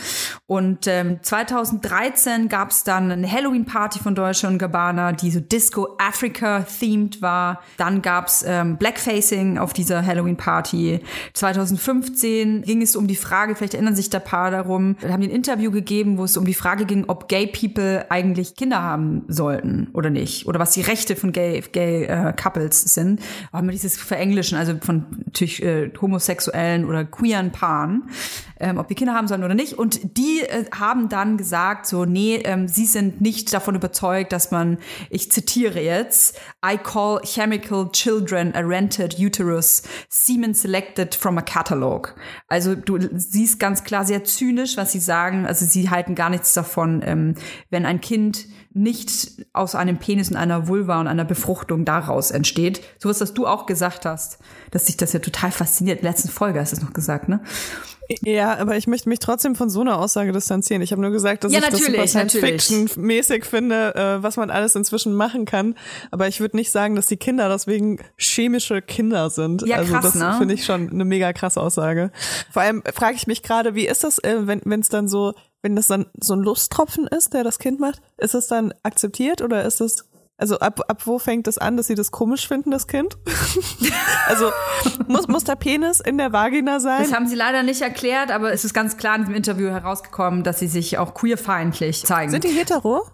[0.47, 5.95] Und ähm, 2013 gab es dann eine Halloween-Party von Deutsche und Gabbana, die so Disco
[5.97, 7.61] Africa themed war.
[7.77, 11.01] Dann gab's ähm, Blackfacing auf dieser Halloween-Party.
[11.33, 15.29] 2015 ging es um die Frage, vielleicht erinnern sich da paar darum, da haben ein
[15.29, 19.89] Interview gegeben, wo es um die Frage ging, ob Gay People eigentlich Kinder haben sollten
[19.93, 20.47] oder nicht.
[20.47, 23.21] Oder was die Rechte von Gay, Gay äh, Couples sind.
[23.51, 28.09] Aber wir dieses Verenglischen, also von natürlich äh, Homosexuellen oder queeren Paaren,
[28.59, 29.73] ähm, ob die Kinder haben sollen oder nicht.
[29.73, 34.51] Und die äh, haben dann gesagt, so, nee, ähm, sie sind nicht davon überzeugt, dass
[34.51, 34.77] man,
[35.09, 42.15] ich zitiere jetzt, I call chemical children a rented uterus, semen selected from a catalog.
[42.47, 45.45] Also du siehst ganz klar sehr zynisch, was sie sagen.
[45.45, 47.35] Also sie halten gar nichts davon, ähm,
[47.69, 48.47] wenn ein Kind
[48.79, 52.81] nicht aus einem Penis und einer Vulva und einer Befruchtung daraus entsteht.
[52.97, 54.39] So was, was du auch gesagt hast,
[54.71, 55.99] dass dich das ja total fasziniert.
[55.99, 57.41] In der letzten Folge hast du es noch gesagt, ne?
[58.23, 60.81] Ja, aber ich möchte mich trotzdem von so einer Aussage distanzieren.
[60.81, 64.73] Ich habe nur gesagt, dass ja, ich das super Science-Fiction-mäßig finde, äh, was man alles
[64.75, 65.75] inzwischen machen kann.
[66.09, 69.61] Aber ich würde nicht sagen, dass die Kinder deswegen chemische Kinder sind.
[69.67, 70.35] Ja, also krass, das ne?
[70.39, 72.11] finde ich schon eine mega krasse Aussage.
[72.49, 75.75] Vor allem frage ich mich gerade, wie ist das, äh, wenn es dann so, wenn
[75.75, 79.65] das dann so ein Lusttropfen ist, der das Kind macht, ist das dann akzeptiert oder
[79.65, 82.71] ist das also ab, ab wo fängt es das an, dass sie das komisch finden,
[82.71, 83.17] das Kind?
[84.27, 84.51] also
[85.07, 87.03] muss, muss der Penis in der Vagina sein?
[87.03, 90.43] Das haben sie leider nicht erklärt, aber es ist ganz klar in diesem Interview herausgekommen,
[90.43, 92.31] dass sie sich auch queerfeindlich zeigen.
[92.31, 93.05] Sind die hetero?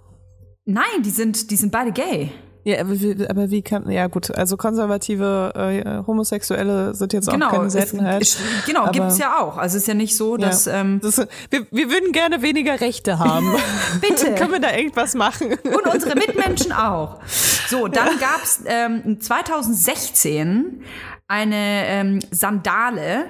[0.65, 2.31] Nein, die sind, die sind beide gay.
[2.65, 7.45] Ja, aber wie, aber wie kann, ja gut, also konservative äh, Homosexuelle sind jetzt genau,
[7.45, 8.23] auch keine Seltenheit.
[8.23, 9.57] Es, genau, aber, gibt's ja auch.
[9.57, 10.65] Also es ist ja nicht so, dass...
[10.65, 11.19] Ja, ähm, das,
[11.51, 13.53] wir, wir würden gerne weniger Rechte haben.
[14.01, 14.33] Bitte.
[14.33, 15.53] Können wir da irgendwas machen?
[15.63, 17.19] Und unsere Mitmenschen auch.
[17.67, 18.27] So, dann ja.
[18.31, 20.81] gab's ähm, 2016
[21.27, 23.25] eine ähm, Sandale,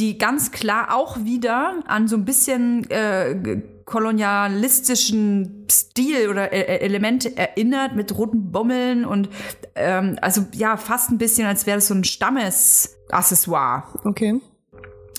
[0.00, 2.90] die ganz klar auch wieder an so ein bisschen...
[2.90, 9.28] Äh, kolonialistischen Stil oder e-, e-, Elemente erinnert mit roten Bommeln und
[9.74, 13.82] ähm, also ja, fast ein bisschen, als wäre das so ein Stammesaccessoire.
[14.04, 14.40] Okay.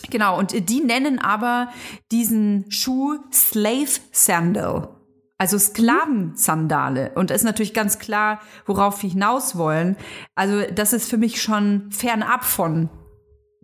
[0.10, 1.70] Genau, und die nennen aber
[2.12, 4.90] diesen Schuh Slave Sandal.
[5.38, 7.12] Also Sklavensandale.
[7.16, 9.98] Und ist natürlich ganz klar, worauf wir hinaus wollen.
[10.36, 12.90] Also das ist für mich schon fernab von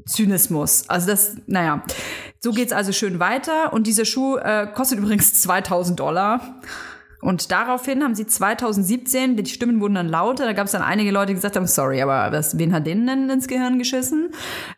[0.05, 0.89] Zynismus.
[0.89, 1.83] Also das, naja,
[2.39, 3.73] so geht's also schön weiter.
[3.73, 6.59] Und dieser Schuh äh, kostet übrigens 2000 Dollar.
[7.19, 11.09] Und daraufhin haben sie 2017, die Stimmen wurden dann lauter, da gab es dann einige
[11.09, 14.29] Leute, die gesagt haben, sorry, aber was, wen hat denen denn ins Gehirn geschissen?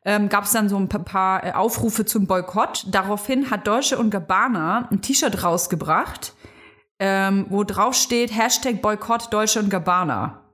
[0.06, 2.86] Ähm, gab es dann so ein paar äh, Aufrufe zum Boykott.
[2.90, 6.34] Daraufhin hat Deutsche und Gabbana ein T-Shirt rausgebracht,
[7.00, 10.46] ähm, wo drauf steht, Hashtag Boykott Deutsche und Gabbana.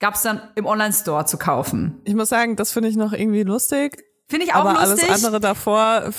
[0.00, 2.00] Gab es dann im Online-Store zu kaufen.
[2.04, 4.07] Ich muss sagen, das finde ich noch irgendwie lustig.
[4.30, 5.08] Finde ich auch Aber lustig.
[5.08, 6.10] alles andere davor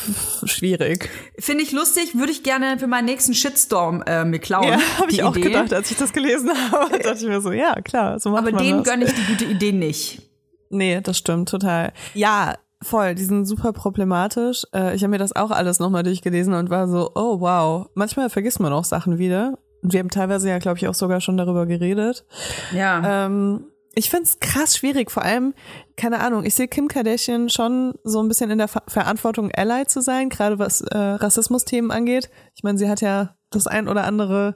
[0.44, 1.10] schwierig.
[1.38, 4.68] Finde ich lustig, würde ich gerne für meinen nächsten Shitstorm äh, mir klauen.
[4.68, 5.50] Ja, habe ich auch Idee.
[5.50, 6.98] gedacht, als ich das gelesen habe.
[6.98, 9.46] Dachte ich mir so, ja, klar, so macht Aber man denen gönne ich die gute
[9.46, 10.24] Idee nicht.
[10.72, 11.94] Nee, das stimmt total.
[12.14, 14.64] Ja, Voll, die sind super problematisch.
[14.74, 17.90] Äh, ich habe mir das auch alles nochmal durchgelesen und war so, oh wow.
[17.94, 19.58] Manchmal vergisst man auch Sachen wieder.
[19.82, 22.26] Wir haben teilweise ja, glaube ich, auch sogar schon darüber geredet.
[22.74, 23.26] Ja.
[23.26, 23.66] Ähm,
[23.96, 25.54] ich find's krass schwierig, vor allem,
[25.98, 29.86] keine Ahnung, ich sehe Kim Kardashian schon so ein bisschen in der Ver Verantwortung, Ally
[29.88, 32.30] zu sein, gerade was äh, Rassismus-Themen angeht.
[32.56, 34.56] Ich meine, sie hat ja das ein oder andere,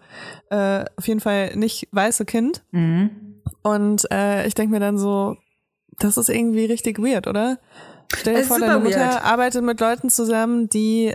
[0.50, 2.63] äh, auf jeden Fall nicht weiße Kind.
[2.72, 3.41] Mhm.
[3.63, 5.36] Und äh, ich denke mir dann so,
[6.00, 7.60] das ist irgendwie richtig weird, oder?
[8.17, 9.26] Stell dir vor, deine Mutter weird.
[9.26, 11.13] arbeitet mit Leuten zusammen, die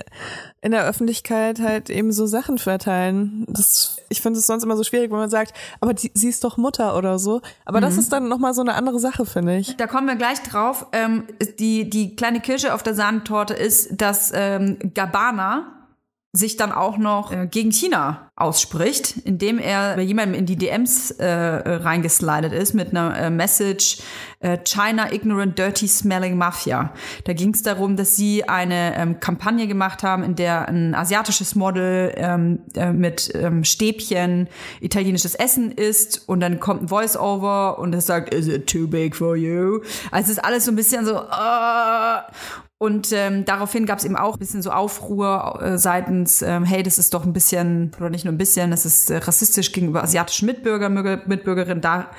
[0.61, 3.47] in der Öffentlichkeit halt eben so Sachen verteilen.
[3.49, 6.45] Das, ich finde es sonst immer so schwierig, wenn man sagt, aber die, sie ist
[6.45, 7.41] doch Mutter oder so.
[7.65, 7.83] Aber mhm.
[7.83, 9.77] das ist dann nochmal so eine andere Sache, finde ich.
[9.77, 10.87] Da kommen wir gleich drauf.
[10.93, 11.25] Ähm,
[11.59, 15.78] die, die kleine Kirsche auf der Sahnetorte ist, dass ähm, Gabbana,
[16.33, 21.11] sich dann auch noch äh, gegen China ausspricht, indem er bei jemandem in die DMs
[21.13, 24.03] äh, reingeslidet ist mit einer äh, Message
[24.41, 26.93] äh, China Ignorant Dirty Smelling Mafia.
[27.25, 31.55] Da ging es darum, dass sie eine ähm, Kampagne gemacht haben, in der ein asiatisches
[31.55, 34.49] Model ähm, äh, mit ähm, Stäbchen
[34.81, 39.17] italienisches Essen isst und dann kommt ein Voice-Over und es sagt, is it too big
[39.17, 39.81] for you?
[40.11, 42.21] Also es ist alles so ein bisschen so, uh,
[42.81, 46.85] und ähm, daraufhin gab es eben auch ein bisschen so Aufruhr äh, seitens, ähm, hey,
[46.85, 50.05] das ist doch ein bisschen, oder nicht nur ein bisschen, das ist äh, rassistisch gegenüber
[50.05, 51.81] asiatischen Mitbürger, Mitbürgerinnen.
[51.81, 52.11] Da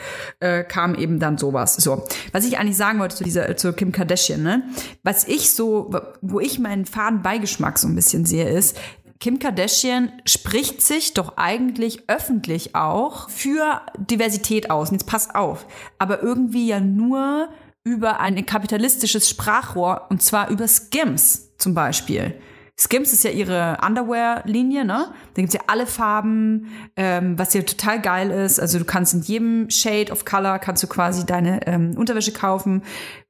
[0.41, 1.75] äh, kam eben dann sowas.
[1.75, 4.63] So, was ich eigentlich sagen wollte zu dieser, zu Kim Kardashian, ne?
[5.01, 5.91] Was ich so,
[6.21, 8.77] wo ich meinen faden Beigeschmack so ein bisschen sehe, ist,
[9.21, 14.89] Kim Kardashian spricht sich doch eigentlich öffentlich auch für Diversität aus.
[14.89, 15.65] Und jetzt passt auf.
[15.99, 17.47] Aber irgendwie ja nur
[17.83, 22.39] über ein kapitalistisches Sprachrohr und zwar über Skims zum Beispiel.
[22.79, 25.11] Skims ist ja ihre Underwear-Linie, ne?
[25.33, 28.57] Da gibt's ja alle Farben, ähm, was ja total geil ist.
[28.57, 32.83] Also du kannst in jedem Shade of Color kannst du quasi deine ähm, Unterwäsche kaufen,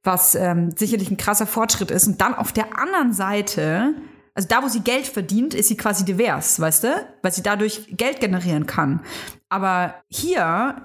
[0.04, 2.06] was ähm, sicherlich ein krasser Fortschritt ist.
[2.06, 3.94] Und dann auf der anderen Seite,
[4.36, 7.06] also da, wo sie Geld verdient, ist sie quasi divers, weißt du?
[7.22, 9.00] Weil sie dadurch Geld generieren kann.
[9.48, 10.76] Aber hier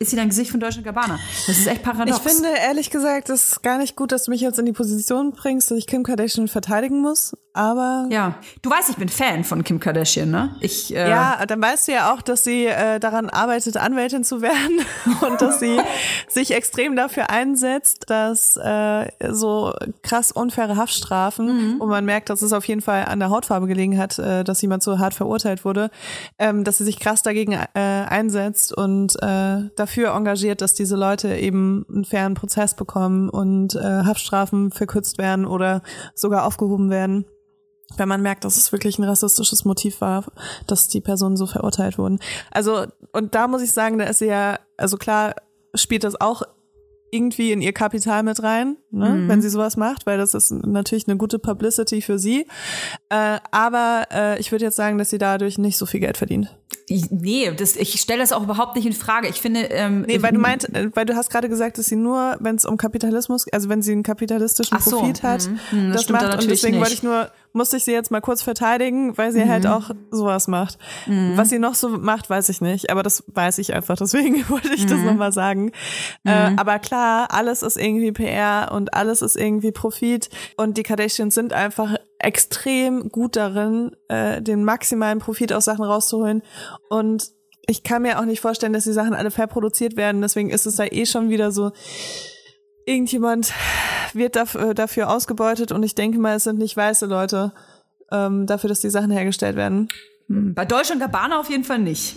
[0.00, 1.18] ist sie dein Gesicht von Deutsche Gabbana.
[1.46, 2.18] Das ist echt paradox.
[2.18, 4.72] Ich finde ehrlich gesagt, es ist gar nicht gut, dass du mich jetzt in die
[4.72, 8.06] Position bringst, dass ich Kim Kardashian verteidigen muss aber.
[8.10, 10.54] Ja, du weißt, ich bin Fan von Kim Kardashian, ne?
[10.60, 14.42] Ich, äh ja, dann weißt du ja auch, dass sie äh, daran arbeitet, Anwältin zu
[14.42, 14.80] werden
[15.26, 15.78] und dass sie
[16.28, 21.80] sich extrem dafür einsetzt, dass äh, so krass unfaire Haftstrafen, mhm.
[21.80, 24.62] wo man merkt, dass es auf jeden Fall an der Hautfarbe gelegen hat, äh, dass
[24.62, 25.90] jemand so hart verurteilt wurde,
[26.38, 31.34] ähm, dass sie sich krass dagegen äh, einsetzt und äh, dafür engagiert, dass diese Leute
[31.34, 35.82] eben einen fairen Prozess bekommen und äh, Haftstrafen verkürzt werden oder
[36.14, 37.24] sogar aufgehoben werden
[37.96, 40.24] wenn man merkt, dass es wirklich ein rassistisches Motiv war,
[40.66, 42.20] dass die Personen so verurteilt wurden.
[42.50, 45.34] Also, und da muss ich sagen, da ist sie ja, also klar
[45.74, 46.42] spielt das auch
[47.10, 49.28] irgendwie in ihr Kapital mit rein, ne, mhm.
[49.28, 52.46] wenn sie sowas macht, weil das ist natürlich eine gute Publicity für sie.
[53.08, 56.54] Äh, aber äh, ich würde jetzt sagen, dass sie dadurch nicht so viel Geld verdient.
[57.10, 59.28] Nee, das, ich stelle das auch überhaupt nicht in Frage.
[59.28, 59.60] Ich finde.
[59.70, 62.56] Ähm, nee, weil du meint, äh, weil du hast gerade gesagt, dass sie nur, wenn
[62.56, 66.42] es um Kapitalismus, also wenn sie einen kapitalistischen so, Profit hat, mh, das, das macht.
[66.42, 66.80] Und deswegen nicht.
[66.80, 69.68] wollte ich nur, musste ich sie jetzt mal kurz verteidigen, weil sie halt mhm.
[69.70, 70.78] halt auch sowas macht.
[71.06, 71.32] Mhm.
[71.36, 72.90] Was sie noch so macht, weiß ich nicht.
[72.90, 73.96] Aber das weiß ich einfach.
[73.96, 74.90] Deswegen wollte ich mhm.
[74.90, 75.72] das nochmal sagen.
[76.24, 76.58] Äh, mhm.
[76.58, 80.28] aber klar, alles ist irgendwie PR und alles ist irgendwie Profit.
[80.56, 86.42] Und die Kardashians sind einfach extrem gut darin, äh, den maximalen Profit aus Sachen rauszuholen.
[86.88, 87.30] Und
[87.66, 90.22] ich kann mir auch nicht vorstellen, dass die Sachen alle fair produziert werden.
[90.22, 91.72] Deswegen ist es da eh schon wieder so,
[92.88, 93.52] irgendjemand
[94.14, 97.52] wird dafür, äh, dafür ausgebeutet und ich denke mal, es sind nicht weiße Leute
[98.10, 99.88] ähm, dafür, dass die Sachen hergestellt werden.
[100.28, 102.16] Hm, bei Deutsch und Gabbana auf jeden Fall nicht.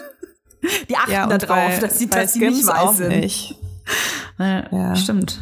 [0.88, 3.08] die achten ja, da drauf, dass sie, dass sie nicht weiß sind.
[3.08, 3.54] Nicht.
[4.38, 4.96] Ja, ja.
[4.96, 5.40] Stimmt.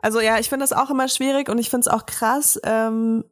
[0.00, 3.24] Also ja, ich finde das auch immer schwierig und ich finde es auch krass, ähm,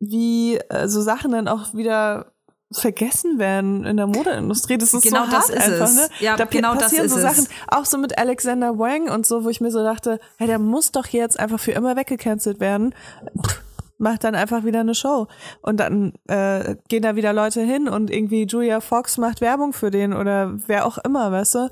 [0.00, 2.32] wie äh, so Sachen dann auch wieder
[2.72, 4.76] vergessen werden in der Modeindustrie.
[4.76, 5.96] Das ist genau so hart das ist einfach, es.
[5.96, 6.08] ne?
[6.20, 7.48] Ja, da genau passieren so Sachen, es.
[7.68, 10.92] auch so mit Alexander Wang und so, wo ich mir so dachte, hey, der muss
[10.92, 12.94] doch jetzt einfach für immer weggecancelt werden.
[13.40, 13.62] Pff,
[13.98, 15.26] macht dann einfach wieder eine Show.
[15.62, 19.90] Und dann äh, gehen da wieder Leute hin und irgendwie Julia Fox macht Werbung für
[19.90, 21.70] den oder wer auch immer, weißt du?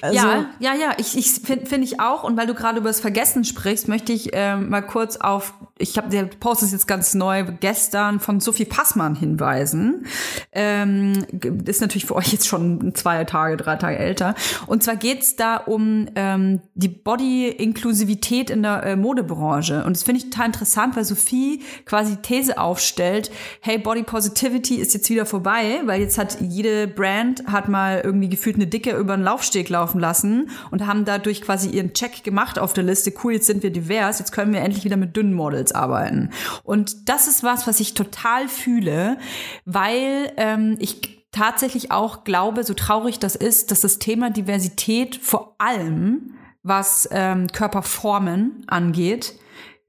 [0.00, 2.24] Also, ja, ja, ja, ich, ich finde find ich auch.
[2.24, 5.96] Und weil du gerade über das Vergessen sprichst, möchte ich äh, mal kurz auf, ich
[5.96, 10.06] habe der Post ist jetzt ganz neu gestern von Sophie Passmann hinweisen.
[10.52, 11.26] Ähm,
[11.64, 14.34] ist natürlich für euch jetzt schon zwei Tage, drei Tage älter.
[14.66, 19.84] Und zwar geht's da um ähm, die Body-Inklusivität in der äh, Modebranche.
[19.84, 24.94] Und das finde ich total interessant, weil Sophie quasi These aufstellt, hey, Body Positivity ist
[24.94, 29.14] jetzt wieder vorbei, weil jetzt hat jede Brand hat mal irgendwie gefühlt eine Dicke über
[29.14, 33.12] einen Laufsteg laufen lassen und haben dadurch quasi ihren Check gemacht auf der Liste.
[33.22, 36.30] Cool, jetzt sind wir divers, jetzt können wir endlich wieder mit dünnen Models arbeiten.
[36.62, 39.18] Und das ist was, was ich total fühle,
[39.64, 45.56] weil ähm, ich tatsächlich auch glaube, so traurig das ist, dass das Thema Diversität vor
[45.58, 49.34] allem, was ähm, Körperformen angeht,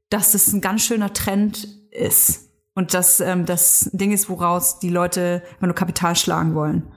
[0.10, 2.50] dass das ein ganz schöner Trend ist.
[2.74, 6.92] Und dass ähm, das Ding ist, woraus die Leute immer nur Kapital schlagen wollen.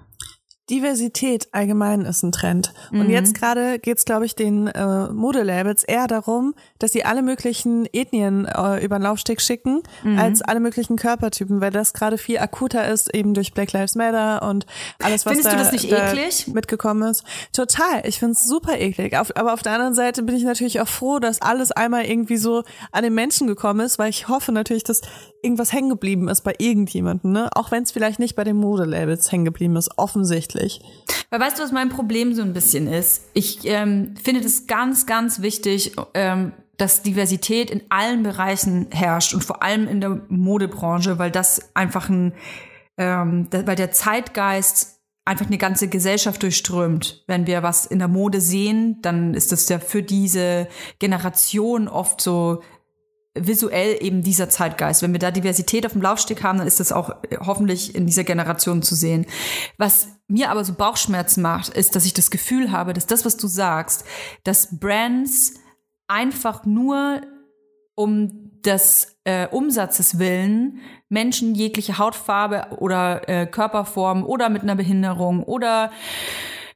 [0.70, 2.72] Diversität allgemein ist ein Trend.
[2.90, 3.11] Und mhm.
[3.11, 8.44] jetzt gerade geht's, glaube ich, den äh, Modelabels eher darum, dass sie alle möglichen Ethnien
[8.46, 10.18] äh, über den Laufsteg schicken, mhm.
[10.18, 14.42] als alle möglichen Körpertypen, weil das gerade viel akuter ist, eben durch Black Lives Matter
[14.48, 14.66] und
[15.02, 16.48] alles, was Findest da, du das nicht da eklig?
[16.48, 17.24] mitgekommen ist.
[17.52, 18.02] Total.
[18.04, 19.16] Ich find's super eklig.
[19.16, 22.37] Auf, aber auf der anderen Seite bin ich natürlich auch froh, dass alles einmal irgendwie
[22.37, 25.00] so an den Menschen gekommen ist, weil ich hoffe natürlich, dass
[25.42, 27.48] irgendwas hängen geblieben ist bei irgendjemandem, ne?
[27.55, 30.81] Auch wenn es vielleicht nicht bei den Modelabels hängen geblieben ist, offensichtlich.
[31.31, 33.29] Weil weißt du, was mein Problem so ein bisschen ist?
[33.35, 39.44] Ich ähm, finde das ganz, ganz wichtig, ähm, dass Diversität in allen Bereichen herrscht und
[39.44, 42.33] vor allem in der Modebranche, weil das einfach ein,
[42.96, 47.24] ähm, weil der Zeitgeist einfach eine ganze Gesellschaft durchströmt.
[47.27, 52.20] Wenn wir was in der Mode sehen, dann ist das ja für diese Generation oft
[52.20, 52.62] so
[53.46, 55.03] visuell eben dieser Zeitgeist.
[55.03, 58.24] Wenn wir da Diversität auf dem Laufsteg haben, dann ist das auch hoffentlich in dieser
[58.24, 59.27] Generation zu sehen.
[59.77, 63.37] Was mir aber so Bauchschmerzen macht, ist, dass ich das Gefühl habe, dass das, was
[63.37, 64.05] du sagst,
[64.44, 65.55] dass Brands
[66.07, 67.22] einfach nur
[67.94, 75.42] um des äh, Umsatzes willen Menschen jegliche Hautfarbe oder äh, Körperform oder mit einer Behinderung
[75.42, 75.90] oder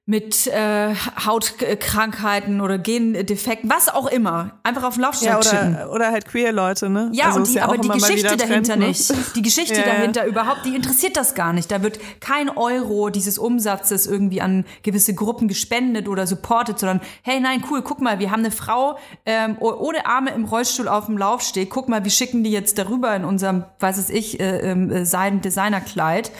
[0.04, 5.76] mit äh, Hautkrankheiten oder Gendefekten, was auch immer, einfach auf den Laufsteg ja, oder, schicken.
[5.90, 7.08] Oder halt queer Leute, ne?
[7.12, 8.88] Ja, also und die, ja aber die Geschichte dahinter Trend, ne?
[8.88, 9.36] nicht.
[9.36, 11.70] Die Geschichte ja, dahinter überhaupt, die interessiert das gar nicht.
[11.70, 17.38] Da wird kein Euro dieses Umsatzes irgendwie an gewisse Gruppen gespendet oder supportet, sondern hey,
[17.38, 21.16] nein, cool, guck mal, wir haben eine Frau ähm, ohne Arme im Rollstuhl auf dem
[21.16, 21.70] Laufsteg.
[21.70, 26.32] Guck mal, wir schicken die jetzt darüber in unserem, weiß es ich, äh, äh, Seiden-Designerkleid.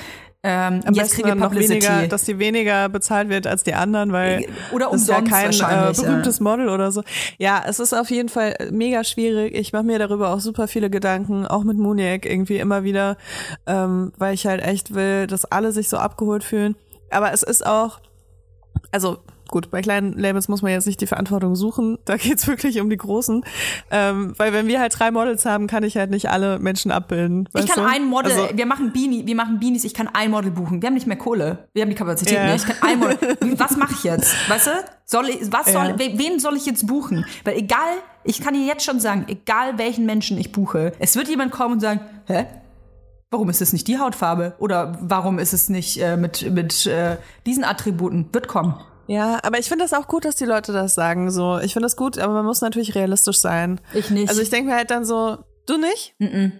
[0.44, 4.46] Ähm, Am jetzt dann noch weniger, dass die weniger bezahlt wird als die anderen, weil
[4.72, 7.04] oder das ist ja kein äh, äh, berühmtes Model oder so.
[7.38, 9.54] Ja, es ist auf jeden Fall mega schwierig.
[9.54, 13.18] Ich mache mir darüber auch super viele Gedanken, auch mit Muniek irgendwie immer wieder,
[13.66, 16.74] ähm, weil ich halt echt will, dass alle sich so abgeholt fühlen.
[17.10, 18.00] Aber es ist auch,
[18.90, 19.18] also
[19.52, 21.98] gut, bei kleinen Labels muss man jetzt nicht die Verantwortung suchen.
[22.04, 23.44] Da geht's wirklich um die großen.
[23.92, 27.48] Ähm, weil wenn wir halt drei Models haben, kann ich halt nicht alle Menschen abbilden.
[27.56, 27.88] Ich kann du?
[27.88, 30.82] ein Model, also, wir machen Beanie, wir machen Beanies, ich kann ein Model buchen.
[30.82, 31.68] Wir haben nicht mehr Kohle.
[31.72, 32.52] Wir haben die Kapazität Ja.
[32.52, 32.68] nicht.
[32.68, 33.18] Ich kann ein Model.
[33.58, 34.34] Was mache ich jetzt?
[34.50, 34.70] Weißt du?
[35.04, 37.26] Soll ich, was soll, we- wen soll ich jetzt buchen?
[37.44, 37.78] Weil egal,
[38.24, 41.74] ich kann dir jetzt schon sagen, egal welchen Menschen ich buche, es wird jemand kommen
[41.74, 42.46] und sagen, hä?
[43.30, 44.54] Warum ist es nicht die Hautfarbe?
[44.58, 48.28] Oder warum ist es nicht äh, mit, mit äh, diesen Attributen?
[48.32, 48.74] Wird kommen.
[49.06, 51.30] Ja, aber ich finde das auch gut, dass die Leute das sagen.
[51.30, 53.80] So, ich finde das gut, aber man muss natürlich realistisch sein.
[53.94, 54.28] Ich nicht.
[54.28, 56.14] Also ich denke mir halt dann so, du nicht?
[56.20, 56.52] Mm-mm.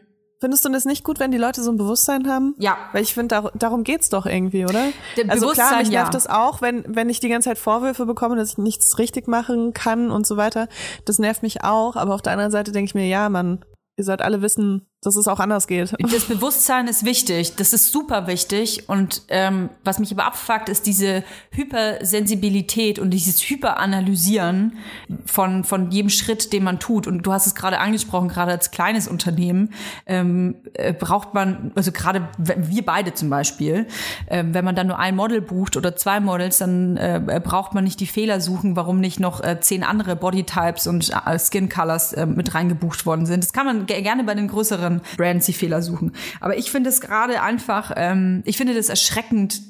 [0.43, 2.57] Findest du das nicht gut, wenn die Leute so ein Bewusstsein haben?
[2.59, 2.77] Ja.
[2.91, 4.87] Weil ich finde, dar darum geht's doch irgendwie, oder?
[5.17, 6.19] Der also klar, mich nervt ja.
[6.19, 9.73] das auch, wenn, wenn ich die ganze Zeit Vorwürfe bekomme, dass ich nichts richtig machen
[9.73, 10.67] kann und so weiter.
[11.05, 13.65] Das nervt mich auch, aber auf der anderen Seite denke ich mir, ja, man,
[13.97, 15.93] ihr sollt alle wissen, dass es auch anders geht.
[16.13, 18.89] Das Bewusstsein ist wichtig, das ist super wichtig.
[18.89, 24.77] Und ähm, was mich aber abfuckt, ist diese Hypersensibilität und dieses Hyperanalysieren
[25.25, 27.07] von, von jedem Schritt, den man tut.
[27.07, 29.71] Und du hast es gerade angesprochen, gerade als kleines Unternehmen
[30.07, 33.87] ähm, äh, braucht man, also gerade wir beide zum Beispiel,
[34.29, 37.85] ähm, wenn man dann nur ein Model bucht oder zwei Models, dann äh, braucht man
[37.85, 42.13] nicht die Fehler suchen, warum nicht noch äh, zehn andere Bodytypes und äh, Skin Colors
[42.13, 43.43] äh, mit reingebucht worden sind.
[43.43, 46.13] Das kann man ge gerne bei den größeren Brands die Fehler suchen.
[46.41, 49.61] Aber ich finde es gerade einfach, ähm, ich finde das erschreckend,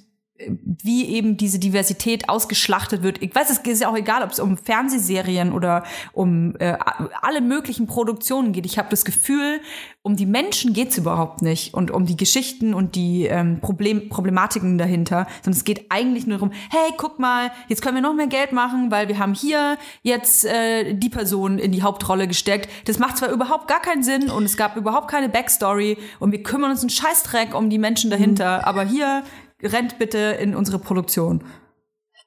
[0.46, 3.22] wie eben diese Diversität ausgeschlachtet wird.
[3.22, 6.76] Ich weiß, es ist ja auch egal, ob es um Fernsehserien oder um äh,
[7.20, 8.66] alle möglichen Produktionen geht.
[8.66, 9.60] Ich habe das Gefühl,
[10.02, 14.78] um die Menschen geht's überhaupt nicht und um die Geschichten und die ähm, Problem Problematiken
[14.78, 18.26] dahinter, sondern es geht eigentlich nur darum, hey, guck mal, jetzt können wir noch mehr
[18.26, 22.68] Geld machen, weil wir haben hier jetzt äh, die Person in die Hauptrolle gesteckt.
[22.86, 26.42] Das macht zwar überhaupt gar keinen Sinn und es gab überhaupt keine Backstory und wir
[26.42, 29.22] kümmern uns einen Scheißdreck um die Menschen dahinter, aber hier
[29.62, 31.44] rennt bitte in unsere Produktion.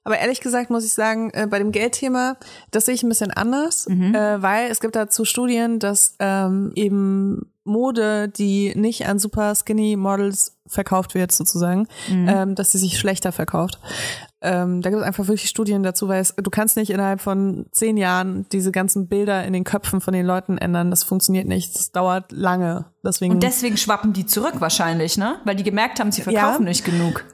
[0.03, 2.37] Aber ehrlich gesagt muss ich sagen, äh, bei dem Geldthema,
[2.71, 4.13] das sehe ich ein bisschen anders, Mhm.
[4.13, 9.95] äh, weil es gibt dazu Studien, dass ähm, eben Mode, die nicht an super skinny
[9.95, 12.29] Models verkauft wird, sozusagen, mhm.
[12.29, 13.79] ähm, dass sie sich schlechter verkauft.
[14.41, 17.65] Ähm, da gibt es einfach wirklich Studien dazu, weil es, du kannst nicht innerhalb von
[17.71, 20.91] zehn Jahren diese ganzen Bilder in den Köpfen von den Leuten ändern.
[20.91, 21.75] Das funktioniert nicht.
[21.75, 22.85] Das dauert lange.
[23.03, 25.35] Deswegen Und deswegen schwappen die zurück wahrscheinlich, ne?
[25.45, 26.69] Weil die gemerkt haben, sie verkaufen ja.
[26.69, 27.25] nicht genug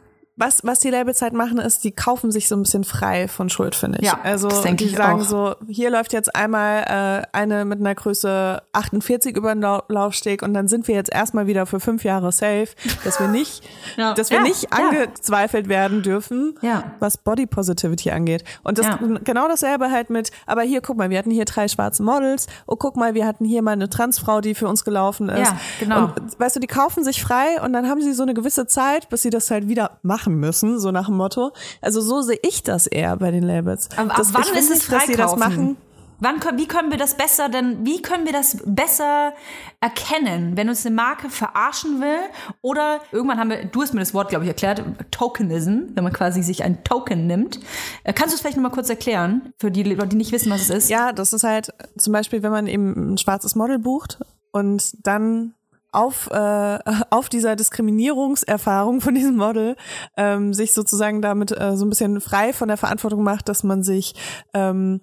[0.42, 3.48] was, was die Labels halt machen, ist, die kaufen sich so ein bisschen frei von
[3.48, 4.08] Schuld, finde ich.
[4.08, 5.26] Ja, also das die ich sagen auch.
[5.26, 10.56] so, hier läuft jetzt einmal äh, eine mit einer Größe 48 über den Laufsteg und
[10.56, 12.70] dann sind wir jetzt erstmal wieder für fünf Jahre safe,
[13.04, 13.64] dass wir nicht,
[13.98, 14.16] ja.
[14.16, 16.56] dass wir ja, nicht angezweifelt werden dürfen,
[17.00, 18.44] was Body Positivity angeht.
[18.64, 18.88] Und das
[19.24, 22.76] genau dasselbe halt mit, aber hier, guck mal, wir hatten hier drei schwarze Models, oh
[22.76, 25.52] guck mal, wir hatten hier mal eine Transfrau, die für uns gelaufen ist.
[25.52, 26.06] Ja, genau.
[26.06, 29.08] Und weißt du, die kaufen sich frei und dann haben sie so eine gewisse Zeit,
[29.10, 31.52] bis sie das halt wieder machen machen müssen, so nach dem Motto.
[31.82, 33.90] Also so sehe ich das eher bei den Labels.
[33.98, 35.78] Aber das, wann ist es dass sie das machen?
[36.24, 39.34] Wann, wie können wir das besser denn, wie können wir das besser
[39.80, 42.20] erkennen, wenn uns eine Marke verarschen will?
[42.62, 46.14] Oder irgendwann haben wir, du hast mir das Wort, glaube ich, erklärt, Tokenism, wenn man
[46.14, 47.60] quasi sich ein Token nimmt.
[48.04, 50.62] Äh, kannst du es vielleicht nochmal kurz erklären, für die Leute, die nicht wissen, was
[50.62, 50.90] es ist?
[50.92, 54.20] Ja, das ist halt zum Beispiel, wenn man eben ein schwarzes Model bucht
[54.52, 55.56] und dann
[55.92, 59.76] auf, äh, auf dieser Diskriminierungserfahrung von diesem Model
[60.18, 63.84] ähm, sich sozusagen damit äh, so ein bisschen frei von der Verantwortung macht, dass man
[63.84, 64.16] sich
[64.54, 65.02] ähm,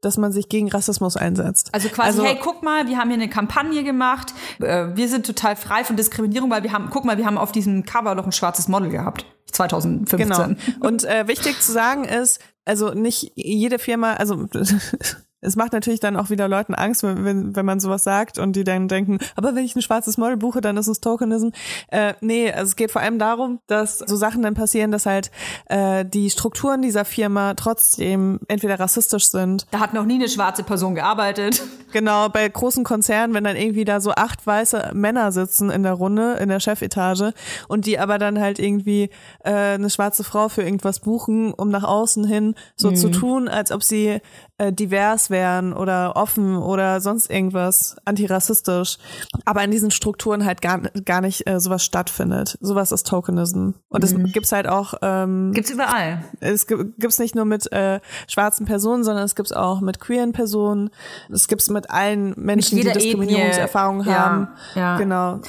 [0.00, 1.70] dass man sich gegen Rassismus einsetzt.
[1.72, 5.26] Also quasi, also, hey, guck mal, wir haben hier eine Kampagne gemacht, äh, wir sind
[5.26, 8.24] total frei von Diskriminierung, weil wir haben, guck mal, wir haben auf diesem Cover noch
[8.24, 9.26] ein schwarzes Model gehabt.
[9.50, 10.18] 2015.
[10.18, 10.86] Genau.
[10.86, 14.46] Und äh, wichtig zu sagen ist, also nicht jede Firma, also
[15.40, 18.64] es macht natürlich dann auch wieder Leuten Angst, wenn, wenn man sowas sagt und die
[18.64, 21.48] dann denken, aber wenn ich ein schwarzes Model buche, dann ist es Tokenism.
[21.88, 25.30] Äh, nee, also es geht vor allem darum, dass so Sachen dann passieren, dass halt
[25.66, 29.66] äh, die Strukturen dieser Firma trotzdem entweder rassistisch sind.
[29.70, 31.62] Da hat noch nie eine schwarze Person gearbeitet.
[31.90, 35.94] Genau, bei großen Konzernen, wenn dann irgendwie da so acht weiße Männer sitzen in der
[35.94, 37.32] Runde, in der Chefetage
[37.66, 39.08] und die aber dann halt irgendwie
[39.42, 42.96] äh, eine schwarze Frau für irgendwas buchen, um nach außen hin so mhm.
[42.96, 44.20] zu tun, als ob sie
[44.58, 48.98] äh, divers wären oder offen oder sonst irgendwas, antirassistisch.
[49.44, 52.58] Aber in diesen Strukturen halt gar, gar nicht äh, sowas stattfindet.
[52.60, 53.70] Sowas ist Tokenism.
[53.88, 54.32] Und das mhm.
[54.32, 54.94] gibt's halt auch.
[55.00, 56.24] Ähm, gibt's überall.
[56.40, 60.90] Es gibt's nicht nur mit äh, schwarzen Personen, sondern es gibt's auch mit queeren Personen.
[61.32, 64.48] Es gibt's mit allen Menschen, mit die Diskriminierungserfahrungen haben.
[64.74, 64.98] Ja.
[64.98, 65.40] Genau.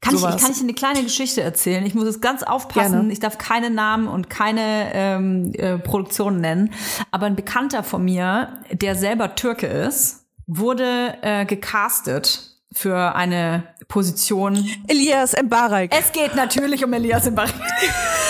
[0.00, 1.84] Kann ich, kann ich eine kleine Geschichte erzählen?
[1.84, 2.92] Ich muss es ganz aufpassen.
[2.92, 3.12] Gerne.
[3.12, 6.72] Ich darf keine Namen und keine ähm, äh, Produktionen nennen.
[7.10, 14.68] Aber ein Bekannter von mir, der selber Türke ist, wurde äh, gecastet für eine Position.
[14.86, 15.92] Elias Mbarek.
[15.96, 17.54] Es geht natürlich um Elias Mbarek.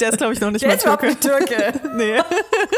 [0.00, 1.06] Der ist, glaube ich, noch nicht der mal Türke.
[1.06, 1.72] Nicht Türke.
[1.96, 2.18] nee.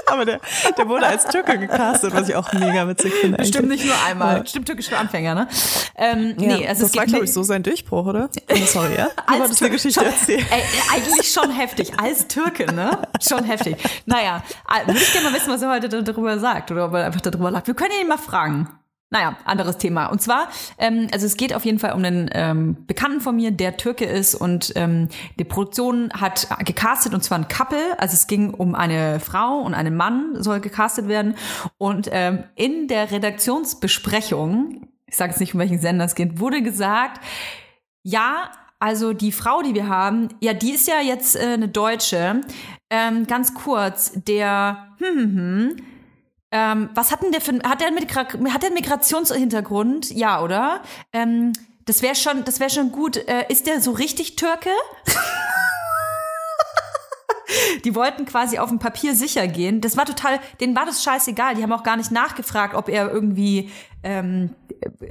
[0.06, 0.40] Aber der,
[0.76, 3.38] der wurde als Türke gecastet, was ich auch mega witzig finde.
[3.38, 4.38] Bestimmt nicht nur einmal.
[4.38, 4.46] Ja.
[4.46, 5.48] Stimmt türkisch für Anfänger, ne?
[5.96, 8.28] Ähm, ja, nee, also das es war, glaube ich, so sein Durchbruch, oder?
[8.50, 9.08] Oh, sorry, ja?
[9.26, 10.44] Du als Türke, Geschichte erzählen.
[10.50, 11.92] Ey, eigentlich schon heftig.
[12.00, 12.98] Als Türke, ne?
[13.26, 13.76] Schon heftig.
[14.06, 14.42] Naja,
[14.86, 17.50] würde ich gerne mal wissen, was er heute darüber sagt oder ob er einfach darüber
[17.50, 17.66] lag.
[17.66, 18.68] Wir können ihn mal fragen.
[19.12, 20.06] Naja, anderes Thema.
[20.06, 23.50] Und zwar, ähm, also es geht auf jeden Fall um einen ähm, Bekannten von mir,
[23.50, 27.98] der Türke ist und ähm, die Produktion hat gecastet und zwar ein Couple.
[27.98, 31.34] Also es ging um eine Frau und einen Mann soll gecastet werden.
[31.76, 36.62] Und ähm, in der Redaktionsbesprechung, ich sage jetzt nicht, um welchen Sender es geht, wurde
[36.62, 37.20] gesagt,
[38.04, 42.42] ja, also die Frau, die wir haben, ja, die ist ja jetzt äh, eine Deutsche.
[42.90, 45.76] Ähm, ganz kurz, der hm, hm, hm,
[46.52, 47.90] ähm, was hat denn der für hat der,
[48.52, 50.10] hat der Migrationshintergrund?
[50.10, 50.82] Ja, oder?
[51.12, 51.52] Ähm,
[51.86, 53.16] das wäre schon, das wäre schon gut.
[53.16, 54.70] Äh, ist der so richtig Türke?
[57.84, 59.80] die wollten quasi auf dem Papier sicher gehen.
[59.80, 61.54] Das war total, denen war das scheißegal.
[61.54, 63.70] Die haben auch gar nicht nachgefragt, ob er irgendwie
[64.02, 64.50] ähm,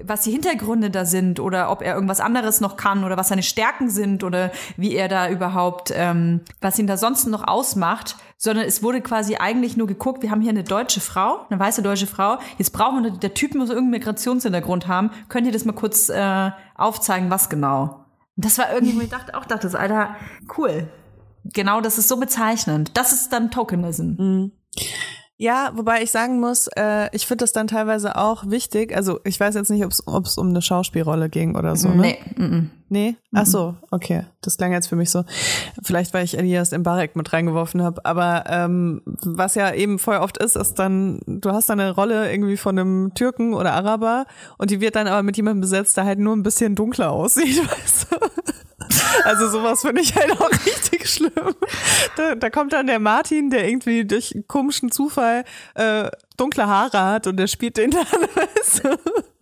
[0.04, 3.44] was die Hintergründe da sind oder ob er irgendwas anderes noch kann oder was seine
[3.44, 8.66] Stärken sind oder wie er da überhaupt, ähm, was ihn da sonst noch ausmacht, sondern
[8.66, 12.08] es wurde quasi eigentlich nur geguckt, wir haben hier eine deutsche Frau, eine weiße deutsche
[12.08, 16.10] Frau, jetzt brauchen wir, der Typ muss irgendeinen Migrationshintergrund haben, könnt ihr das mal kurz
[16.10, 18.06] äh, aufzeigen, was genau?
[18.36, 20.16] Das war irgendwie, wo ich dachte, auch dachte, Alter,
[20.58, 20.88] cool.
[21.54, 22.92] Genau, das ist so bezeichnend.
[22.96, 24.16] Das ist dann Tokenism.
[24.18, 24.52] Mhm.
[25.42, 28.94] Ja, wobei ich sagen muss, äh, ich finde das dann teilweise auch wichtig.
[28.94, 31.88] Also ich weiß jetzt nicht, ob es um eine Schauspielrolle ging oder so.
[31.88, 32.18] Ne?
[32.36, 32.46] Nee.
[32.46, 32.72] Mm.
[32.90, 33.16] Nee?
[33.34, 34.26] Ach so, okay.
[34.42, 35.24] Das klang jetzt für mich so.
[35.82, 38.04] Vielleicht, weil ich Elias im Barek mit reingeworfen habe.
[38.04, 42.30] Aber ähm, was ja eben voll oft ist, ist dann, du hast dann eine Rolle
[42.30, 44.26] irgendwie von einem Türken oder Araber
[44.58, 47.62] und die wird dann aber mit jemandem besetzt, der halt nur ein bisschen dunkler aussieht,
[47.82, 48.18] weißt du?
[49.24, 51.56] Also sowas finde ich halt auch richtig schlimm.
[52.16, 55.44] Da, da kommt dann der Martin, der irgendwie durch komischen Zufall
[55.76, 58.06] äh, dunkle Haare hat und der spielt den dann.
[58.36, 58.98] Weißt du?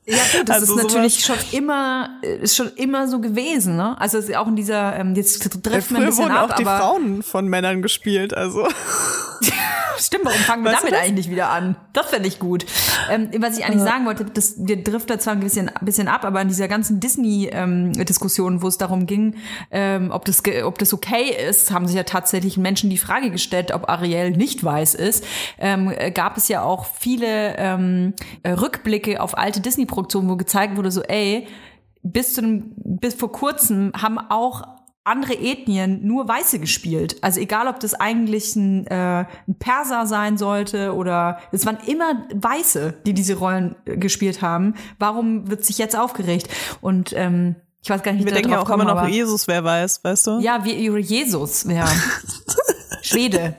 [0.10, 4.00] Ja, gut, das also ist natürlich schon immer, ist schon immer so gewesen, ne?
[4.00, 7.24] Also auch in dieser, ähm, jetzt trifft man ein bisschen wurden ab, auch die Frauen
[7.24, 8.68] von Männern gespielt, also.
[10.00, 11.76] Stimmt, warum fangen wir weißt damit eigentlich wieder an?
[11.94, 12.66] Das fände ich gut.
[13.10, 16.24] Ähm, was ich eigentlich sagen wollte, das, wir driften zwar ein bisschen, ein bisschen ab,
[16.24, 19.36] aber in dieser ganzen Disney-Diskussion, ähm, wo es darum ging,
[19.72, 23.72] ähm, ob, das, ob das okay ist, haben sich ja tatsächlich Menschen die Frage gestellt,
[23.74, 25.24] ob Ariel nicht weiß ist.
[25.60, 28.14] Ähm, gab es ja auch viele ähm,
[28.46, 29.62] Rückblicke auf alte
[29.98, 31.48] Disney-Produktionen, wo gezeigt wurde, so, ey,
[32.04, 34.64] bis zu einem, bis vor kurzem haben auch
[35.04, 37.16] andere Ethnien nur Weiße gespielt.
[37.22, 42.28] Also egal, ob das eigentlich ein, äh, ein Perser sein sollte oder es waren immer
[42.34, 44.76] Weiße, die diese Rollen äh, gespielt haben.
[45.00, 46.50] Warum wird sich jetzt aufgeregt?
[46.82, 49.48] Und ähm, ich weiß gar nicht, wie wir denken ja auch kommen, immer noch, Jesus
[49.48, 50.40] wer weiß, weißt du?
[50.40, 51.88] Ja, wie Jesus, ja.
[53.02, 53.56] Schwede.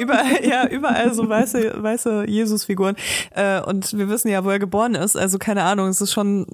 [0.00, 2.96] Überall, ja, überall so weiße, weiße Jesus-Figuren.
[3.34, 5.16] Äh, und wir wissen ja, wo er geboren ist.
[5.16, 6.46] Also keine Ahnung, es ist schon.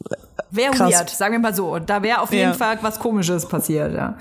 [0.50, 1.78] Wäre weird, sagen wir mal so.
[1.78, 2.54] Da wäre auf jeden ja.
[2.54, 4.16] Fall was Komisches passiert, ja.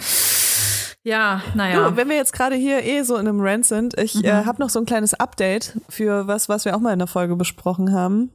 [1.04, 1.90] Ja, naja.
[1.90, 4.26] Du, wenn wir jetzt gerade hier eh so in einem Rant sind, ich mhm.
[4.26, 7.08] äh, habe noch so ein kleines Update für was, was wir auch mal in der
[7.08, 8.32] Folge besprochen haben.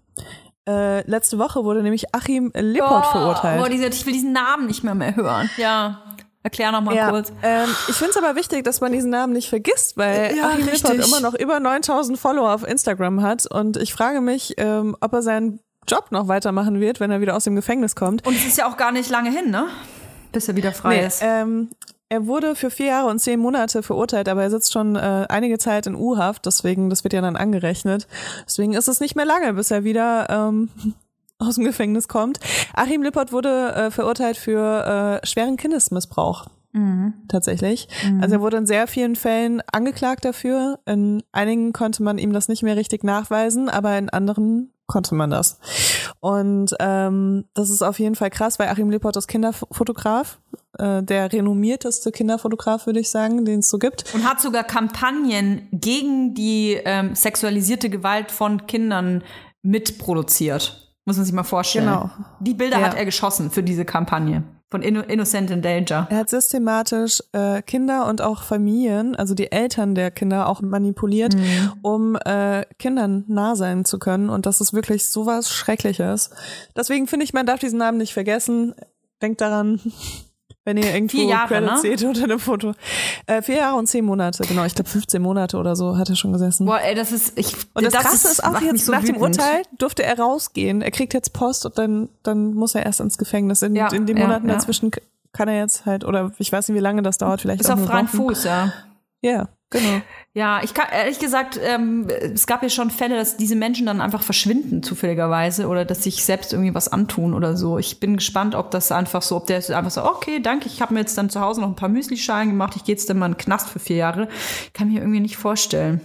[0.68, 3.62] Äh, letzte Woche wurde nämlich Achim Lippert oh, verurteilt.
[3.64, 5.50] Oh, diese, ich will diesen Namen nicht mehr mehr hören.
[5.56, 6.00] Ja.
[6.42, 7.32] Erklär noch mal ja, kurz.
[7.42, 11.00] Ähm, ich finde es aber wichtig, dass man diesen Namen nicht vergisst, weil ja, Achim
[11.00, 15.22] immer noch über 9000 Follower auf Instagram hat und ich frage mich, ähm, ob er
[15.22, 18.26] seinen Job noch weitermachen wird, wenn er wieder aus dem Gefängnis kommt.
[18.26, 19.66] Und es ist ja auch gar nicht lange hin, ne?
[20.32, 21.20] Bis er wieder frei nee, ist.
[21.22, 21.68] Ähm,
[22.08, 25.58] er wurde für vier Jahre und zehn Monate verurteilt, aber er sitzt schon äh, einige
[25.58, 28.08] Zeit in U-Haft, deswegen, das wird ja dann angerechnet.
[28.46, 30.70] Deswegen ist es nicht mehr lange, bis er wieder ähm,
[31.40, 32.38] aus dem Gefängnis kommt.
[32.74, 36.46] Achim Lippert wurde äh, verurteilt für äh, schweren Kindesmissbrauch.
[36.72, 37.14] Mhm.
[37.28, 37.88] Tatsächlich.
[38.04, 38.22] Mhm.
[38.22, 40.78] Also er wurde in sehr vielen Fällen angeklagt dafür.
[40.86, 45.30] In einigen konnte man ihm das nicht mehr richtig nachweisen, aber in anderen konnte man
[45.30, 45.58] das.
[46.20, 50.40] Und ähm, das ist auf jeden Fall krass, weil Achim Lippert ist Kinderfotograf,
[50.78, 54.12] äh, der renommierteste Kinderfotograf, würde ich sagen, den es so gibt.
[54.14, 59.22] Und hat sogar Kampagnen gegen die ähm, sexualisierte Gewalt von Kindern
[59.62, 60.89] mitproduziert.
[61.10, 61.86] Muss man sich mal vorstellen.
[61.86, 62.08] Genau.
[62.38, 62.86] Die Bilder ja.
[62.86, 66.06] hat er geschossen für diese Kampagne von Inno Innocent in Danger.
[66.08, 71.34] Er hat systematisch äh, Kinder und auch Familien, also die Eltern der Kinder auch manipuliert,
[71.34, 71.72] mhm.
[71.82, 74.30] um äh, Kindern nah sein zu können.
[74.30, 76.30] Und das ist wirklich sowas Schreckliches.
[76.76, 78.74] Deswegen finde ich, man darf diesen Namen nicht vergessen.
[79.20, 79.80] Denkt daran,
[80.64, 81.96] wenn ihr irgendwo vier Jahre, Credits ne?
[81.96, 82.74] seht unter einem Foto.
[83.26, 84.64] Äh, vier Jahre und zehn Monate, genau.
[84.64, 86.66] Ich glaube 15 Monate oder so hat er schon gesessen.
[86.66, 87.54] Boah, ey, das ist ich.
[87.74, 89.16] Und das, das Krasse ist, ist auch jetzt so nach wütend.
[89.16, 90.82] dem Urteil durfte er rausgehen.
[90.82, 93.62] Er kriegt jetzt Post und dann dann muss er erst ins Gefängnis.
[93.62, 94.58] In, ja, in den Monaten ja, ja.
[94.58, 94.90] dazwischen
[95.32, 97.40] kann er jetzt halt oder ich weiß nicht, wie lange das dauert.
[97.40, 98.72] Vielleicht ist auf freien Fuß, ja.
[99.22, 99.48] Ja.
[99.70, 100.02] Genau.
[100.32, 104.00] Ja, ich kann ehrlich gesagt, ähm, es gab ja schon Fälle, dass diese Menschen dann
[104.00, 107.78] einfach verschwinden zufälligerweise oder dass sich selbst irgendwie was antun oder so.
[107.78, 110.94] Ich bin gespannt, ob das einfach so, ob der einfach so, okay, danke, ich habe
[110.94, 113.26] mir jetzt dann zu Hause noch ein paar Müslischalen gemacht, ich gehe jetzt dann mal
[113.26, 114.28] in den Knast für vier Jahre.
[114.72, 116.00] Kann mir irgendwie nicht vorstellen.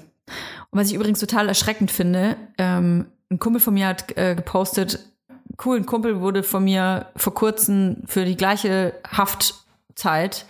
[0.71, 4.99] Und was ich übrigens total erschreckend finde, ähm, ein Kumpel von mir hat äh, gepostet,
[5.63, 10.45] cool, ein Kumpel wurde von mir vor kurzem für die gleiche Haftzeit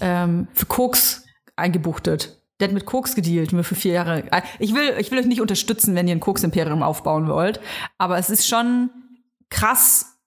[0.00, 1.24] ähm, für Koks
[1.54, 2.37] eingebuchtet.
[2.60, 4.24] Der hat mit Koks gedealt, nur für vier Jahre.
[4.58, 7.60] Ich will, ich will euch nicht unterstützen, wenn ihr ein Koks-Imperium aufbauen wollt.
[7.98, 8.90] Aber es ist schon
[9.48, 10.18] krass,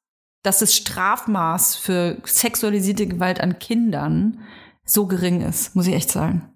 [0.43, 4.39] dass das Strafmaß für sexualisierte Gewalt an Kindern
[4.85, 6.49] so gering ist, muss ich echt sagen.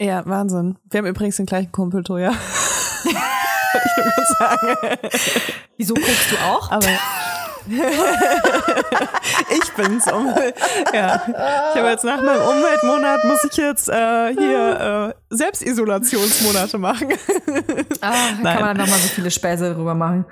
[0.00, 0.78] Ja, Wahnsinn.
[0.90, 2.32] Wir haben übrigens den gleichen Kumpel, Toja.
[3.04, 4.76] ich muss sagen.
[5.76, 6.70] Wieso guckst du auch?
[6.70, 6.88] Aber
[9.82, 10.10] ich bin's.
[10.10, 10.26] Um,
[10.94, 11.22] ja.
[11.26, 17.08] Ich habe jetzt nach meinem Umweltmonat muss ich jetzt äh, hier äh, Selbstisolationsmonate machen.
[18.00, 18.12] ah,
[18.42, 20.24] kann man dann nochmal so viele Späße drüber machen.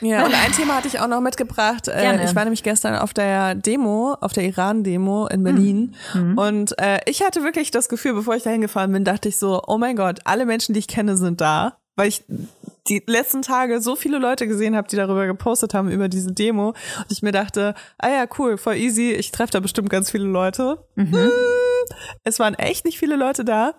[0.00, 1.88] Ja, und ein Thema hatte ich auch noch mitgebracht.
[1.88, 2.24] Äh, Gerne.
[2.24, 5.94] Ich war nämlich gestern auf der Demo, auf der Iran-Demo in Berlin.
[6.12, 6.38] Mhm.
[6.38, 9.62] Und äh, ich hatte wirklich das Gefühl, bevor ich dahin gefahren bin, dachte ich so,
[9.66, 11.78] oh mein Gott, alle Menschen, die ich kenne, sind da.
[11.96, 12.24] Weil ich
[12.88, 16.68] die letzten Tage so viele Leute gesehen habe, die darüber gepostet haben, über diese Demo.
[16.68, 20.26] Und ich mir dachte, ah ja, cool, voll easy, ich treffe da bestimmt ganz viele
[20.26, 20.84] Leute.
[20.94, 21.14] Mhm.
[21.14, 21.30] Hm,
[22.24, 23.74] es waren echt nicht viele Leute da.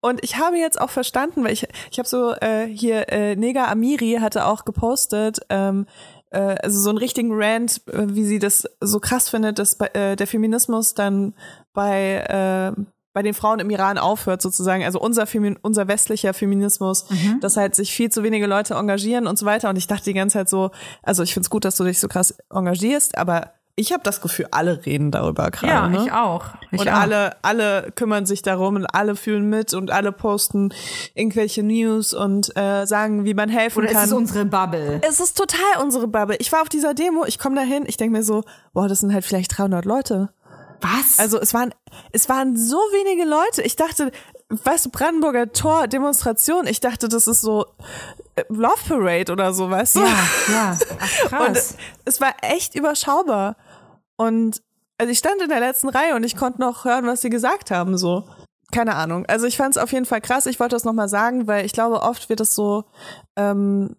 [0.00, 3.66] Und ich habe jetzt auch verstanden, weil ich, ich habe so äh, hier, äh, Nega
[3.66, 5.86] Amiri hatte auch gepostet, ähm,
[6.30, 10.16] äh, also so einen richtigen Rant, äh, wie sie das so krass findet, dass äh,
[10.16, 11.34] der Feminismus dann
[11.72, 12.82] bei äh,
[13.12, 17.40] bei den Frauen im Iran aufhört sozusagen, also unser, Femi unser westlicher Feminismus, mhm.
[17.40, 19.68] dass halt sich viel zu wenige Leute engagieren und so weiter.
[19.68, 20.70] Und ich dachte die ganze Zeit so,
[21.02, 24.46] also ich find's gut, dass du dich so krass engagierst, aber ich habe das Gefühl,
[24.50, 25.72] alle reden darüber gerade.
[25.72, 26.04] Ja, ne?
[26.04, 26.44] ich auch.
[26.70, 26.92] Ich und auch.
[26.92, 30.74] alle, alle kümmern sich darum und alle fühlen mit und alle posten
[31.14, 34.02] irgendwelche News und äh, sagen, wie man helfen Oder kann.
[34.04, 35.00] ist es unsere Bubble?
[35.08, 36.36] es ist total unsere Bubble.
[36.38, 38.44] Ich war auf dieser Demo, ich komme dahin, ich denke mir so,
[38.74, 40.30] boah, das sind halt vielleicht 300 Leute.
[40.82, 41.18] Was?
[41.18, 41.74] Also es waren,
[42.12, 43.62] es waren so wenige Leute.
[43.62, 44.10] Ich dachte,
[44.50, 47.66] weißt du, Brandenburger Tor, Demonstration, ich dachte, das ist so
[48.36, 50.00] äh, Love Parade oder so, weißt du?
[50.00, 50.78] ja, ja.
[51.00, 51.76] Ach, Und krass.
[52.04, 53.56] es war echt überschaubar.
[54.16, 54.60] Und
[54.98, 57.70] also ich stand in der letzten Reihe und ich konnte noch hören, was sie gesagt
[57.70, 58.24] haben, so.
[58.72, 59.26] Keine Ahnung.
[59.26, 60.46] Also ich fand es auf jeden Fall krass.
[60.46, 62.84] Ich wollte das nochmal sagen, weil ich glaube, oft wird das so,
[63.36, 63.96] ähm,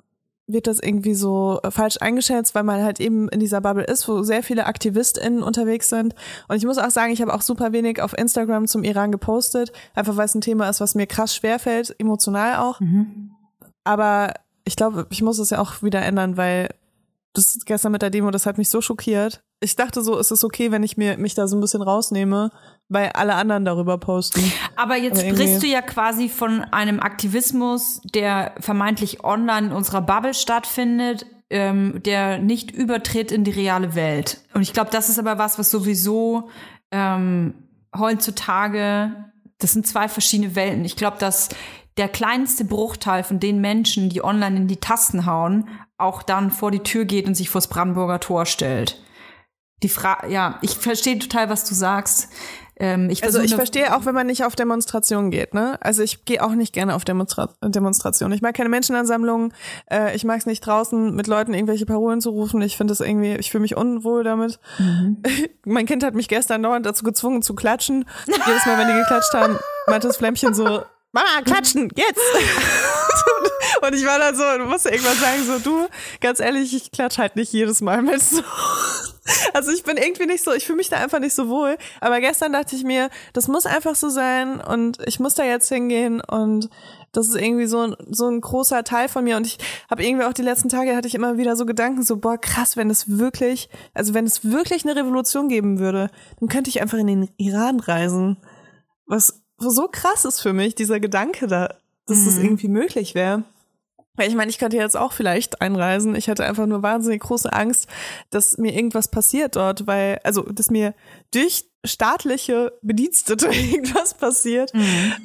[0.48, 4.08] wird das irgendwie so äh, falsch eingeschätzt, weil man halt eben in dieser Bubble ist,
[4.08, 6.16] wo sehr viele AktivistInnen unterwegs sind.
[6.48, 9.72] Und ich muss auch sagen, ich habe auch super wenig auf Instagram zum Iran gepostet,
[9.94, 12.80] einfach weil es ein Thema ist, was mir krass schwerfällt, emotional auch.
[13.84, 14.34] Aber
[14.66, 16.70] ich glaube, ich muss es ja auch wieder ändern, weil
[17.34, 19.44] das gestern mit der Demo, das hat mich so schockiert.
[19.60, 22.52] Ich dachte so, es ist okay, wenn ich mir mich da so ein bisschen rausnehme,
[22.90, 24.52] weil alle anderen darüber posten.
[24.76, 30.02] Aber jetzt Aber sprichst du ja quasi von einem Aktivismus, der vermeintlich online in unserer
[30.02, 34.42] Bubble stattfindet, ähm, der nicht übertritt in die reale Welt.
[34.54, 36.50] Und ich glaube, das ist aber was, was sowieso
[36.92, 37.54] ähm,
[37.96, 40.86] heutzutage, das sind zwei verschiedene Welten.
[40.86, 41.50] Ich glaube, dass
[41.98, 46.72] der kleinste Bruchteil von den Menschen, die online in die Tasten hauen, auch dann vor
[46.72, 49.00] die Tür geht und sich vors Brandenburger Tor stellt.
[49.84, 52.30] Die Frage, ja, ich verstehe total, was du sagst.
[52.84, 55.78] Ähm, ich Also ich verstehe auch, wenn man nicht auf Demonstrationen geht, ne?
[55.80, 58.36] Also ich gehe auch nicht gerne auf Demonstra Demonstrationen.
[58.36, 59.54] Ich mag keine Menschenansammlungen.
[59.90, 62.62] Äh, ich mag es nicht draußen mit Leuten irgendwelche Parolen zu rufen.
[62.62, 64.60] Ich finde das irgendwie, ich fühle mich unwohl damit.
[65.66, 68.04] mein Kind hat mich gestern dauernd dazu gezwungen zu klatschen.
[68.28, 69.58] Jedes Mal, wenn die geklatscht haben,
[69.88, 72.20] meinte das Flämmchen so, Mama, klatschen, jetzt!
[73.82, 75.88] Und ich war da so und musste irgendwann sagen, so du,
[76.22, 78.42] ganz ehrlich, ich klatsch halt nicht jedes Mal mit so.
[79.54, 81.78] Also ich bin irgendwie nicht so, ich fühle mich da einfach nicht so wohl.
[82.02, 85.70] Aber gestern dachte ich mir, das muss einfach so sein und ich muss da jetzt
[85.70, 86.70] hingehen und
[87.14, 89.60] das ist irgendwie so so ein großer Teil von mir und ich
[89.90, 92.76] habe irgendwie auch die letzten Tage hatte ich immer wieder so Gedanken so boah krass
[92.76, 96.10] wenn es wirklich also wenn es wirklich eine Revolution geben würde
[96.40, 98.38] dann könnte ich einfach in den Iran reisen
[99.06, 101.70] was so krass ist für mich dieser Gedanke da
[102.08, 103.44] dass das irgendwie möglich wäre.
[104.16, 106.16] Weil ich meine, ich könnte jetzt auch vielleicht einreisen.
[106.16, 107.88] Ich hatte einfach nur wahnsinnig große Angst,
[108.30, 110.94] dass mir irgendwas passiert dort, weil, also, dass mir
[111.32, 114.72] durch staatliche Bedienstete irgendwas passiert,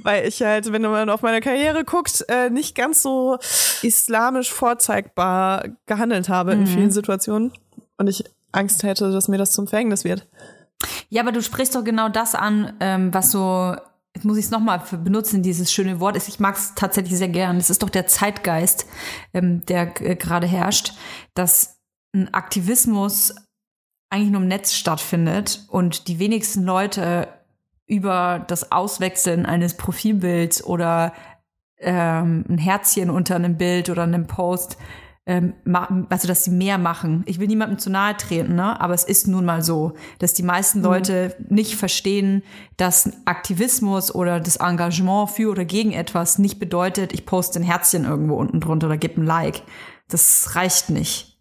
[0.02, 3.38] weil ich halt, wenn man auf meine Karriere guckt, äh, nicht ganz so
[3.82, 7.52] islamisch vorzeigbar gehandelt habe in vielen Situationen.
[7.98, 10.26] Und ich Angst hätte, dass mir das zum Verhängnis wird.
[11.10, 13.76] Ja, aber du sprichst doch genau das an, ähm, was so,
[14.18, 16.16] jetzt muss ich es nochmal benutzen, dieses schöne Wort.
[16.16, 17.56] Ich mag es tatsächlich sehr gern.
[17.56, 18.86] Es ist doch der Zeitgeist,
[19.32, 20.94] ähm, der äh, gerade herrscht,
[21.34, 21.78] dass
[22.12, 23.36] ein Aktivismus
[24.10, 27.28] eigentlich nur im Netz stattfindet und die wenigsten Leute
[27.86, 31.12] über das Auswechseln eines Profilbilds oder
[31.78, 34.78] ähm, ein Herzchen unter einem Bild oder einem Post,
[35.28, 35.52] ähm,
[36.08, 37.22] also dass sie mehr machen.
[37.26, 38.80] Ich will niemandem zu nahe treten, ne?
[38.80, 42.42] aber es ist nun mal so, dass die meisten Leute nicht verstehen,
[42.78, 48.06] dass Aktivismus oder das Engagement für oder gegen etwas nicht bedeutet, ich poste ein Herzchen
[48.06, 49.62] irgendwo unten drunter oder gebe ein Like.
[50.08, 51.38] Das reicht nicht.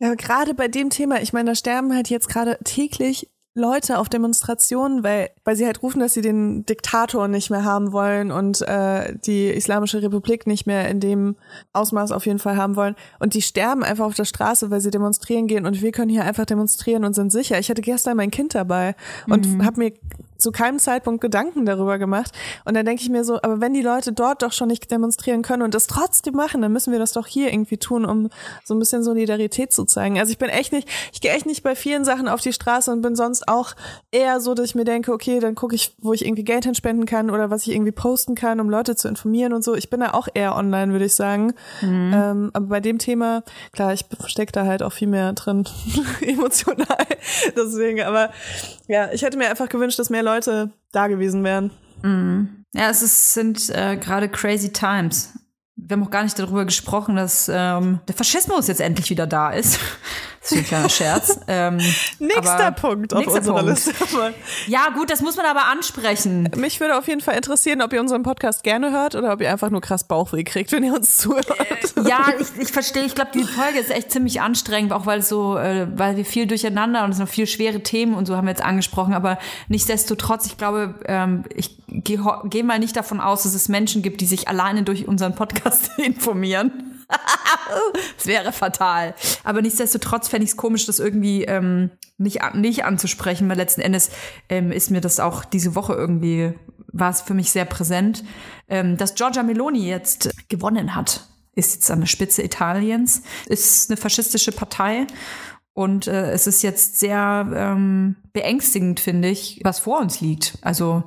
[0.00, 4.10] Ja, gerade bei dem Thema, ich meine, da sterben halt jetzt gerade täglich Leute auf
[4.10, 8.60] Demonstrationen, weil, weil sie halt rufen, dass sie den Diktator nicht mehr haben wollen und
[8.60, 11.36] äh, die Islamische Republik nicht mehr in dem
[11.72, 12.94] Ausmaß auf jeden Fall haben wollen.
[13.18, 16.24] Und die sterben einfach auf der Straße, weil sie demonstrieren gehen und wir können hier
[16.24, 17.58] einfach demonstrieren und sind sicher.
[17.58, 18.94] Ich hatte gestern mein Kind dabei
[19.28, 19.64] und Mhm.
[19.64, 19.92] habe mir
[20.38, 22.32] zu keinem Zeitpunkt Gedanken darüber gemacht.
[22.64, 25.42] Und dann denke ich mir so, aber wenn die Leute dort doch schon nicht demonstrieren
[25.42, 28.28] können und das trotzdem machen, dann müssen wir das doch hier irgendwie tun, um
[28.64, 30.18] so ein bisschen Solidarität zu zeigen.
[30.18, 32.90] Also ich bin echt nicht, ich gehe echt nicht bei vielen Sachen auf die Straße
[32.90, 33.74] und bin sonst auch
[34.10, 37.06] eher so, dass ich mir denke, okay, dann gucke ich, wo ich irgendwie Geld hinspenden
[37.06, 39.74] kann oder was ich irgendwie posten kann, um Leute zu informieren und so.
[39.74, 41.54] Ich bin da auch eher online, würde ich sagen.
[42.14, 45.64] Ähm, aber bei dem Thema, klar, ich stecke da halt auch viel mehr drin,
[46.20, 47.06] emotional.
[47.56, 48.30] Deswegen, aber
[48.88, 51.70] ja, ich hätte mir einfach gewünscht, dass mehr Leute da gewesen wären.
[52.74, 55.32] Ja, es ist, sind äh, gerade crazy times.
[55.76, 59.50] Wir haben auch gar nicht darüber gesprochen, dass ähm, der Faschismus jetzt endlich wieder da
[59.50, 59.78] ist.
[60.46, 61.40] Das ist ein kleiner Scherz.
[61.48, 61.78] Ähm,
[62.18, 63.70] Nächster Punkt auf nächster unserer Punkt.
[63.70, 63.92] Liste.
[64.66, 66.50] Ja, gut, das muss man aber ansprechen.
[66.56, 69.50] Mich würde auf jeden Fall interessieren, ob ihr unseren Podcast gerne hört oder ob ihr
[69.50, 71.46] einfach nur krass Bauchweh kriegt, wenn ihr uns zuhört.
[72.04, 73.04] Ja, ich, ich verstehe.
[73.04, 76.46] Ich glaube, die Folge ist echt ziemlich anstrengend, auch weil so, äh, weil wir viel
[76.46, 79.14] durcheinander und es sind noch viel schwere Themen und so haben wir jetzt angesprochen.
[79.14, 79.38] Aber
[79.68, 84.20] nichtsdestotrotz, ich glaube, ähm, ich gehe geh mal nicht davon aus, dass es Menschen gibt,
[84.20, 86.92] die sich alleine durch unseren Podcast informieren.
[88.16, 89.14] das wäre fatal.
[89.44, 94.10] Aber nichtsdestotrotz fände ich es komisch, das irgendwie ähm, nicht, nicht anzusprechen, weil letzten Endes
[94.50, 96.52] ähm, ist mir das auch diese Woche irgendwie,
[96.92, 98.22] war es für mich sehr präsent,
[98.68, 101.26] ähm, dass Giorgia Meloni jetzt gewonnen hat.
[101.54, 105.06] Ist jetzt an der Spitze Italiens, ist eine faschistische Partei
[105.72, 110.58] und äh, es ist jetzt sehr ähm, beängstigend, finde ich, was vor uns liegt.
[110.60, 111.04] Also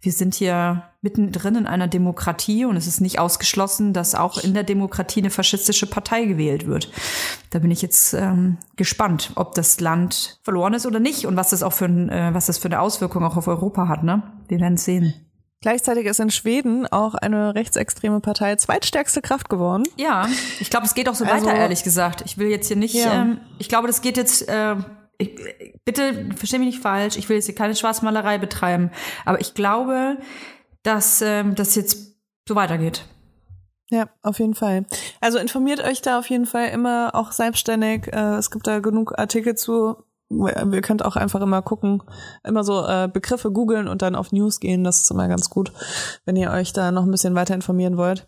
[0.00, 4.54] wir sind hier mittendrin in einer Demokratie und es ist nicht ausgeschlossen, dass auch in
[4.54, 6.90] der Demokratie eine faschistische Partei gewählt wird.
[7.50, 11.50] Da bin ich jetzt ähm, gespannt, ob das Land verloren ist oder nicht und was
[11.50, 14.02] das auch für ein, äh, was das für eine Auswirkung auch auf Europa hat.
[14.02, 14.22] Ne?
[14.48, 15.14] Wir werden es sehen.
[15.62, 19.84] Gleichzeitig ist in Schweden auch eine rechtsextreme Partei zweitstärkste Kraft geworden.
[19.96, 20.28] Ja,
[20.60, 22.22] ich glaube, es geht auch so also, weiter, ehrlich gesagt.
[22.26, 23.22] Ich will jetzt hier nicht, ja.
[23.22, 24.76] ähm, ich glaube, das geht jetzt, äh,
[25.18, 25.38] ich,
[25.84, 28.90] bitte verstehe mich nicht falsch, ich will jetzt hier keine Schwarzmalerei betreiben,
[29.24, 30.18] aber ich glaube,
[30.82, 32.16] dass ähm, das jetzt
[32.48, 33.04] so weitergeht.
[33.90, 34.84] Ja, auf jeden Fall.
[35.20, 38.12] Also informiert euch da auf jeden Fall immer auch selbstständig.
[38.12, 39.96] Äh, es gibt da genug Artikel zu
[40.28, 42.02] wir könnt auch einfach immer gucken,
[42.42, 44.82] immer so äh, Begriffe googeln und dann auf News gehen.
[44.82, 45.72] Das ist immer ganz gut,
[46.24, 48.26] wenn ihr euch da noch ein bisschen weiter informieren wollt.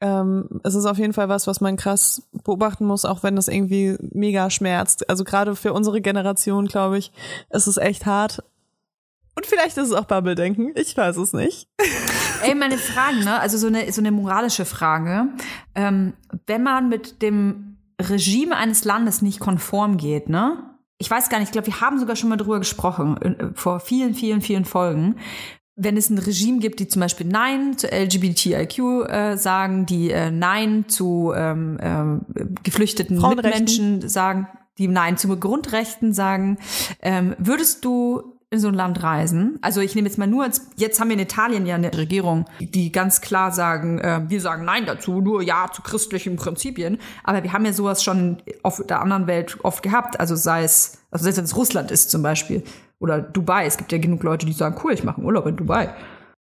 [0.00, 3.48] Ähm, es ist auf jeden Fall was, was man krass beobachten muss, auch wenn das
[3.48, 5.08] irgendwie mega schmerzt.
[5.08, 7.12] Also gerade für unsere Generation, glaube ich,
[7.50, 8.42] ist es echt hart.
[9.34, 10.72] Und vielleicht ist es auch Bubble-Denken.
[10.76, 11.68] Ich weiß es nicht.
[12.42, 13.38] Ey, meine Frage, ne?
[13.38, 15.28] Also so eine, so eine moralische Frage.
[15.74, 16.14] Ähm,
[16.46, 20.76] wenn man mit dem Regime eines Landes nicht konform geht, ne?
[20.98, 23.80] ich weiß gar nicht, ich glaube, wir haben sogar schon mal drüber gesprochen, äh, vor
[23.80, 25.16] vielen, vielen, vielen Folgen.
[25.78, 30.30] Wenn es ein Regime gibt, die zum Beispiel Nein zu LGBTIQ äh, sagen, die äh,
[30.30, 31.78] Nein zu ähm,
[32.34, 34.48] äh, geflüchteten Mitmenschen sagen,
[34.78, 36.58] die Nein zu Grundrechten sagen,
[37.02, 39.58] ähm, würdest du in so ein Land reisen.
[39.60, 42.44] Also ich nehme jetzt mal nur, als, jetzt haben wir in Italien ja eine Regierung,
[42.60, 46.98] die ganz klar sagen, äh, wir sagen Nein dazu, nur Ja zu christlichen Prinzipien.
[47.24, 50.20] Aber wir haben ja sowas schon auf der anderen Welt oft gehabt.
[50.20, 52.62] Also sei es, also selbst wenn es Russland ist zum Beispiel
[53.00, 53.66] oder Dubai.
[53.66, 55.94] Es gibt ja genug Leute, die sagen, cool, ich mache einen Urlaub in Dubai.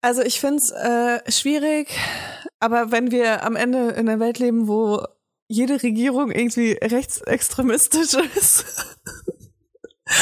[0.02, 1.88] Also ich finde es äh, schwierig,
[2.60, 5.02] aber wenn wir am Ende in einer Welt leben, wo
[5.48, 8.86] jede Regierung irgendwie rechtsextremistisch ist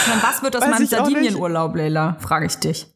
[0.08, 2.16] meine, was wird aus meinem Sardinienurlaub, Leila?
[2.20, 2.86] Frage ich dich.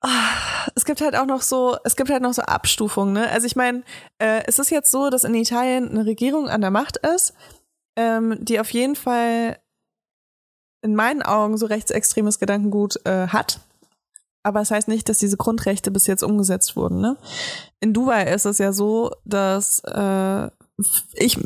[0.00, 3.30] Ah, es gibt halt auch noch so, es gibt halt noch so Abstufungen, ne?
[3.30, 3.82] Also ich meine,
[4.18, 7.34] äh, es ist jetzt so, dass in Italien eine Regierung an der Macht ist,
[7.96, 9.58] ähm, die auf jeden Fall
[10.82, 13.60] in meinen Augen so rechtsextremes Gedankengut äh, hat.
[14.42, 17.00] Aber es das heißt nicht, dass diese Grundrechte bis jetzt umgesetzt wurden.
[17.00, 17.16] Ne?
[17.80, 20.48] In Dubai ist es ja so, dass äh,
[21.14, 21.38] ich,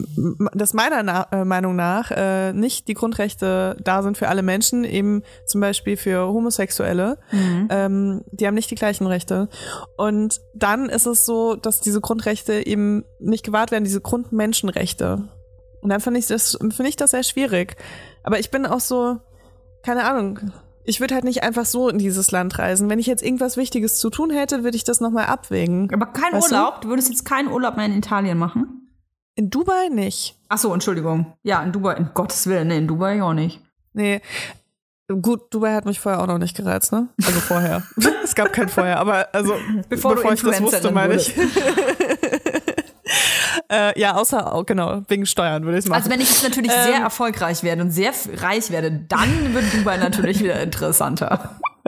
[0.55, 4.85] dass meiner Na äh, Meinung nach äh, nicht die Grundrechte da sind für alle Menschen,
[4.85, 7.19] eben zum Beispiel für Homosexuelle.
[7.33, 7.69] Mhm.
[7.71, 9.49] Ähm, die haben nicht die gleichen Rechte.
[9.99, 15.29] Und dann ist es so, dass diese Grundrechte eben nicht gewahrt werden, diese Grundmenschenrechte.
[15.83, 17.77] Und dann finde ich das, finde ich das sehr schwierig.
[18.27, 19.21] Aber ich bin auch so,
[19.85, 20.41] keine Ahnung,
[20.85, 22.91] ich würde halt nicht einfach so in dieses Land reisen.
[22.91, 25.89] Wenn ich jetzt irgendwas Wichtiges zu tun hätte, würde ich das nochmal abwägen.
[25.95, 26.81] Aber kein weißt Urlaub?
[26.81, 26.81] Du?
[26.83, 28.91] du würdest jetzt keinen Urlaub mehr in Italien machen?
[29.37, 30.37] In Dubai nicht.
[30.49, 31.35] Ach so, Entschuldigung.
[31.45, 33.61] Ja, in Dubai, in Gottes Willen, nee, in Dubai auch nicht.
[33.93, 34.21] Nee.
[35.23, 37.09] Gut, Dubai hat mich vorher auch noch nicht gereizt, ne?
[37.25, 37.85] Also vorher.
[38.25, 39.55] es gab kein vorher, aber also
[39.89, 41.33] bevor, bevor ich das wusste, meine ich.
[43.71, 45.99] äh, ja, außer, genau, wegen Steuern würde ich es machen.
[45.99, 49.73] Also wenn ich jetzt natürlich ähm, sehr erfolgreich werde und sehr reich werde, dann wird
[49.75, 51.59] Dubai natürlich wieder interessanter.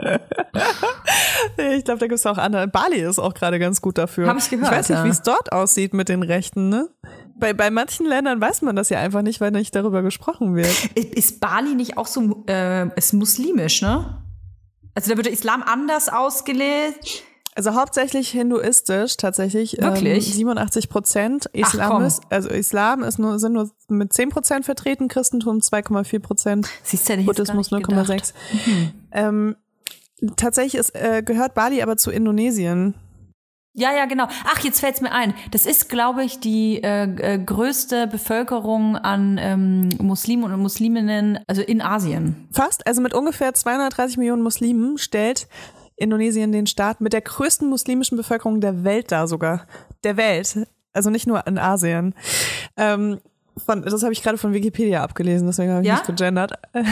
[1.57, 2.67] ich glaube, da gibt es auch andere.
[2.67, 4.27] Bali ist auch gerade ganz gut dafür.
[4.27, 4.71] Habe ich gehört.
[4.71, 5.05] Ich weiß nicht, ja.
[5.05, 6.89] wie es dort aussieht mit den Rechten, ne?
[7.35, 10.73] Bei, bei manchen Ländern weiß man das ja einfach nicht, weil nicht darüber gesprochen wird.
[10.95, 14.21] Ist Bali nicht auch so, äh, ist muslimisch, ne?
[14.93, 17.23] Also da wird der Islam anders ausgelegt.
[17.59, 19.81] Also hauptsächlich hinduistisch tatsächlich.
[19.81, 20.27] Wirklich?
[20.27, 21.47] Ähm, 87 Prozent.
[21.47, 26.69] Islam ist, also Islam ist nur, sind nur mit 10 Prozent vertreten, Christentum 2,4 Prozent.
[26.83, 28.33] Siehst du, Buddhismus 0,6.
[28.65, 28.91] Mhm.
[29.11, 29.55] Ähm,
[30.37, 32.93] tatsächlich ist, äh, gehört Bali aber zu Indonesien.
[33.73, 34.29] Ja, ja, genau.
[34.45, 35.33] Ach, jetzt fällt's mir ein.
[35.51, 41.61] Das ist, glaube ich, die äh, äh, größte Bevölkerung an ähm, Muslimen und Musliminnen, also
[41.61, 42.47] in Asien.
[42.53, 45.49] Fast, also mit ungefähr 230 Millionen Muslimen stellt
[45.99, 49.65] Indonesien den Staat mit der größten muslimischen Bevölkerung der Welt dar sogar.
[50.03, 50.67] Der Welt.
[50.93, 52.15] Also nicht nur in Asien.
[52.77, 53.19] Ähm,
[53.57, 55.95] von, das habe ich gerade von Wikipedia abgelesen, deswegen habe ich ja?
[55.95, 56.53] nicht gegendert.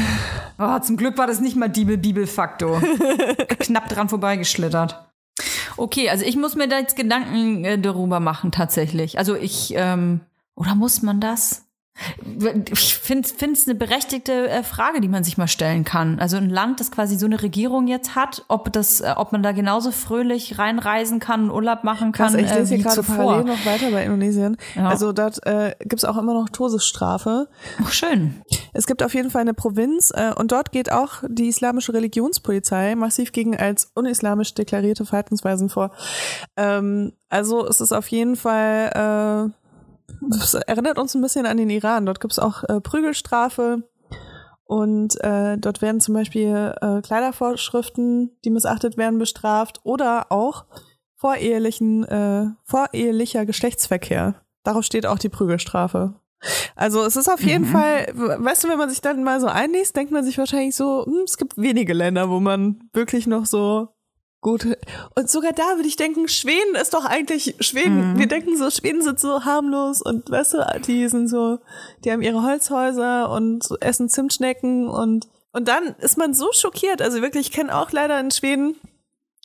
[0.60, 2.82] Oh, zum Glück war das nicht mal Bibel-Bibel-Faktor.
[3.60, 5.08] Knapp dran vorbeigeschlittert.
[5.78, 9.20] Okay, also ich muss mir da jetzt Gedanken äh, darüber machen tatsächlich.
[9.20, 10.22] Also ich, ähm,
[10.56, 11.67] oder muss man das?
[12.72, 16.20] Ich finde es eine berechtigte äh, Frage, die man sich mal stellen kann.
[16.20, 19.44] Also ein Land, das quasi so eine Regierung jetzt hat, ob das, äh, ob man
[19.44, 22.28] da genauso fröhlich reinreisen kann, Urlaub machen kann.
[22.28, 24.58] Also ich lese äh, hier gerade parallel noch weiter bei Indonesien.
[24.76, 24.90] Ja.
[24.90, 27.50] Also dort äh, gibt es auch immer noch Todesstrafe.
[27.84, 28.42] Ach, schön.
[28.74, 32.96] Es gibt auf jeden Fall eine Provinz äh, und dort geht auch die islamische Religionspolizei
[32.96, 35.92] massiv gegen als unislamisch deklarierte Verhaltensweisen vor.
[36.56, 39.67] Ähm, also es ist auf jeden Fall äh,
[40.30, 42.06] das erinnert uns ein bisschen an den Iran.
[42.06, 43.84] Dort gibt es auch äh, Prügelstrafe
[44.64, 50.66] und äh, dort werden zum Beispiel äh, Kleidervorschriften, die missachtet werden, bestraft oder auch
[51.16, 54.36] vorehelichen, äh, vorehelicher Geschlechtsverkehr.
[54.64, 56.16] Darauf steht auch die Prügelstrafe.
[56.76, 57.72] Also es ist auf jeden mhm.
[57.72, 61.06] Fall, weißt du, wenn man sich dann mal so einliest, denkt man sich wahrscheinlich so,
[61.06, 63.88] hm, es gibt wenige Länder, wo man wirklich noch so
[64.42, 64.68] Gut.
[65.16, 68.20] Und sogar da würde ich denken, Schweden ist doch eigentlich, Schweden, mhm.
[68.20, 71.60] wir denken so, Schweden sind so harmlos und weißt du, die sind so,
[72.04, 77.02] die haben ihre Holzhäuser und essen Zimtschnecken und, und dann ist man so schockiert.
[77.02, 78.76] Also wirklich, ich kenne auch leider einen Schweden,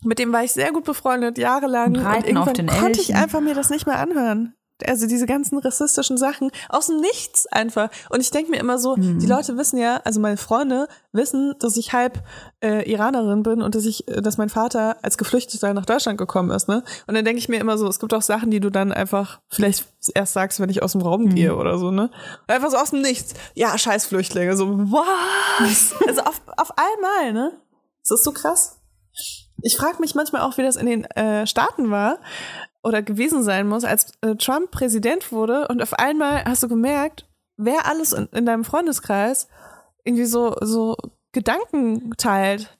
[0.05, 1.97] mit dem war ich sehr gut befreundet, jahrelang.
[1.97, 4.55] Und, und irgendwann konnte ich einfach mir das nicht mehr anhören
[4.87, 7.91] also diese ganzen rassistischen Sachen aus dem Nichts einfach.
[8.11, 9.19] Und ich denke mir immer so, mhm.
[9.19, 12.23] die Leute wissen ja, also meine Freunde wissen, dass ich halb
[12.63, 16.51] äh, Iranerin bin und dass ich, äh, dass mein Vater als Geflüchteter nach Deutschland gekommen
[16.51, 16.83] ist, ne?
[17.07, 19.41] Und dann denke ich mir immer so, es gibt auch Sachen, die du dann einfach
[19.49, 21.35] vielleicht erst sagst, wenn ich aus dem Raum mhm.
[21.35, 22.11] gehe oder so, ne?
[22.47, 23.35] Einfach so aus dem Nichts.
[23.55, 24.57] Ja, scheiß Flüchtlinge.
[24.57, 25.95] So, was?
[26.07, 27.53] also auf, auf einmal, ne?
[28.03, 28.79] Das ist so krass.
[29.63, 32.19] Ich frage mich manchmal auch, wie das in den äh, Staaten war,
[32.83, 37.29] oder gewesen sein muss, als äh, Trump Präsident wurde und auf einmal hast du gemerkt,
[37.57, 39.49] wer alles in, in deinem Freundeskreis
[40.05, 40.97] irgendwie so, so
[41.33, 42.77] Gedanken teilt.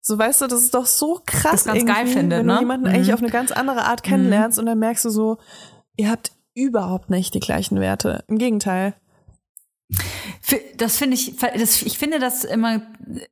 [0.00, 2.54] So weißt du, das ist doch so krass, das ganz geil finde, wenn ne?
[2.54, 2.94] du jemanden mhm.
[2.94, 4.62] eigentlich auf eine ganz andere Art kennenlernst mhm.
[4.62, 5.38] und dann merkst du so,
[5.96, 8.24] ihr habt überhaupt nicht die gleichen Werte.
[8.28, 8.94] Im Gegenteil.
[10.76, 12.82] Das finde ich, das, ich finde das immer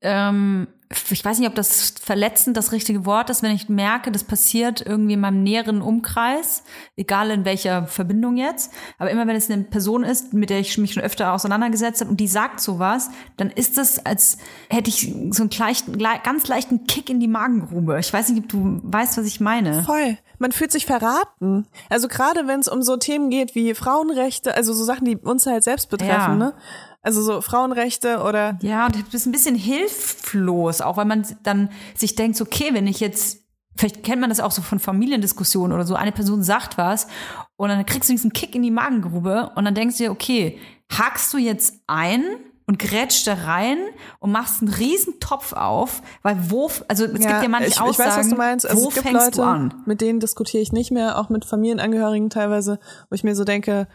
[0.01, 0.69] ähm,
[1.11, 4.85] ich weiß nicht, ob das verletzend das richtige Wort ist, wenn ich merke, das passiert
[4.85, 6.65] irgendwie in meinem näheren Umkreis,
[6.97, 10.77] egal in welcher Verbindung jetzt, aber immer wenn es eine Person ist, mit der ich
[10.79, 14.39] mich schon öfter auseinandergesetzt habe und die sagt sowas, dann ist das, als
[14.69, 17.99] hätte ich so einen leichten, ganz leichten Kick in die Magengrube.
[17.99, 19.83] Ich weiß nicht, ob du weißt, was ich meine.
[19.85, 20.19] Voll.
[20.43, 21.69] Man fühlt sich verraten.
[21.89, 25.47] Also gerade wenn es um so Themen geht wie Frauenrechte, also so Sachen, die uns
[25.47, 26.35] halt selbst betreffen, ja.
[26.35, 26.55] ne?
[27.01, 28.59] Also so Frauenrechte oder.
[28.61, 32.89] Ja, und du bist ein bisschen hilflos, auch weil man dann sich denkt, okay, wenn
[32.89, 33.45] ich jetzt,
[33.77, 37.07] vielleicht kennt man das auch so von Familiendiskussionen oder so, eine Person sagt was
[37.55, 40.59] und dann kriegst du diesen Kick in die Magengrube und dann denkst du dir, okay,
[40.91, 42.25] hakst du jetzt ein
[42.67, 43.79] und grätscht da rein
[44.19, 47.81] und machst einen riesen Topf auf, weil wo, also es ja, gibt ja manche ich,
[47.81, 48.67] Aussagen, ich weiß, was du meinst.
[48.69, 49.75] Also wo es gibt fängst Leute, du an?
[49.87, 52.79] Mit denen diskutiere ich nicht mehr, auch mit Familienangehörigen teilweise,
[53.11, 53.89] wo ich mir so denke,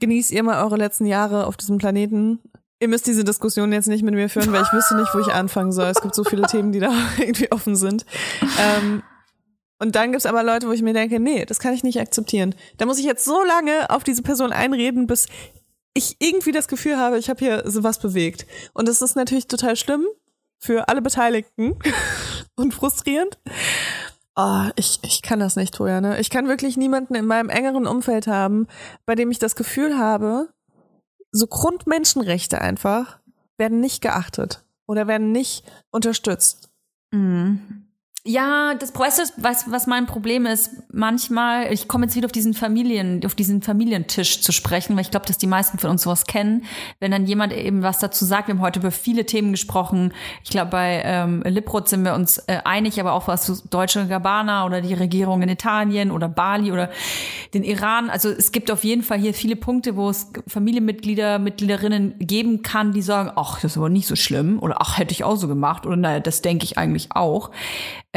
[0.00, 2.40] genießt ihr mal eure letzten Jahre auf diesem Planeten.
[2.80, 5.32] Ihr müsst diese Diskussion jetzt nicht mit mir führen, weil ich wüsste nicht, wo ich
[5.32, 5.86] anfangen soll.
[5.86, 8.06] Es gibt so viele Themen, die da irgendwie offen sind.
[8.60, 9.02] Ähm,
[9.80, 12.54] und dann gibt's aber Leute, wo ich mir denke, nee, das kann ich nicht akzeptieren.
[12.78, 15.28] Da muss ich jetzt so lange auf diese Person einreden, bis
[15.98, 18.46] ich irgendwie das Gefühl habe, ich habe hier sowas bewegt.
[18.72, 20.06] Und das ist natürlich total schlimm
[20.58, 21.76] für alle Beteiligten
[22.56, 23.38] und frustrierend.
[24.36, 26.20] Oh, ich, ich kann das nicht, Toja, ne?
[26.20, 28.68] Ich kann wirklich niemanden in meinem engeren Umfeld haben,
[29.04, 30.48] bei dem ich das Gefühl habe,
[31.32, 33.18] so Grundmenschenrechte einfach
[33.58, 36.70] werden nicht geachtet oder werden nicht unterstützt.
[37.10, 37.87] Mhm.
[38.28, 42.32] Ja, das weißt du, was, was mein Problem ist, manchmal, ich komme jetzt wieder auf
[42.32, 46.02] diesen Familien, auf diesen Familientisch zu sprechen, weil ich glaube, dass die meisten von uns
[46.02, 46.66] sowas kennen.
[47.00, 50.12] Wenn dann jemand eben was dazu sagt, wir haben heute über viele Themen gesprochen.
[50.44, 54.06] Ich glaube, bei ähm, Liprot sind wir uns äh, einig, aber auch was zu Deutsche
[54.06, 56.90] Gabbana oder die Regierung in Italien oder Bali oder
[57.54, 58.10] den Iran.
[58.10, 62.92] Also es gibt auf jeden Fall hier viele Punkte, wo es Familienmitglieder, Mitgliederinnen geben kann,
[62.92, 65.48] die sagen, ach, das ist aber nicht so schlimm oder ach, hätte ich auch so
[65.48, 67.52] gemacht oder naja, das denke ich eigentlich auch.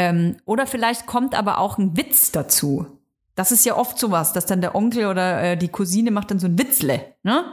[0.01, 2.87] Ähm, oder vielleicht kommt aber auch ein Witz dazu.
[3.35, 6.39] Das ist ja oft sowas, dass dann der Onkel oder äh, die Cousine macht dann
[6.39, 7.45] so ein Witzle, ne?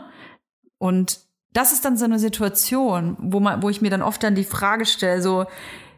[0.78, 1.20] Und
[1.52, 4.44] das ist dann so eine Situation, wo man, wo ich mir dann oft dann die
[4.44, 5.44] Frage stelle, so,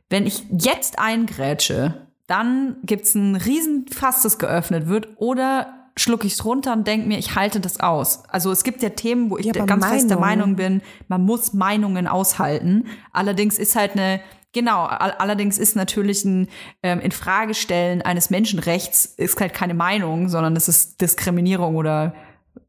[0.08, 6.72] wenn ich jetzt eingrätsche, dann gibt's ein Riesenfass, das geöffnet wird, oder schlucke ich's runter
[6.72, 8.22] und denke mir, ich halte das aus.
[8.28, 9.88] Also es gibt ja Themen, wo ich ja, ganz Meinung.
[9.88, 12.86] fest der Meinung bin, man muss Meinungen aushalten.
[13.12, 14.20] Allerdings ist halt eine
[14.52, 16.48] Genau, allerdings ist natürlich ein
[16.82, 22.14] ähm, Infragestellen eines Menschenrechts ist halt keine Meinung, sondern es ist Diskriminierung oder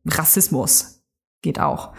[0.05, 1.03] Rassismus.
[1.41, 1.93] Geht auch.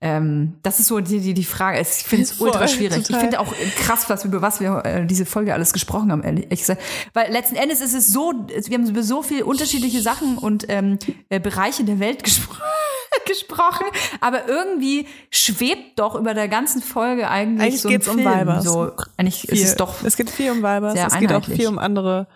[0.00, 1.78] Ähm, das ist so die, die, die Frage.
[1.80, 3.04] Ich finde es ultra schwierig.
[3.04, 3.16] Total.
[3.16, 6.48] Ich finde auch krass, was über was wir äh, diese Folge alles gesprochen haben, ehrlich
[6.48, 6.82] gesagt.
[7.12, 10.98] Weil letzten Endes ist es so, wir haben über so viele unterschiedliche Sachen und ähm,
[11.28, 12.62] äh, Bereiche der Welt gesprochen
[13.26, 13.86] gesprochen,
[14.20, 18.24] aber irgendwie schwebt doch über der ganzen Folge eigentlich, eigentlich so geht's ein um.
[18.24, 18.64] Weibers.
[18.64, 19.54] So, eigentlich viel.
[19.54, 20.94] ist es doch Es geht viel um Weibers.
[20.94, 22.28] Es geht auch viel um andere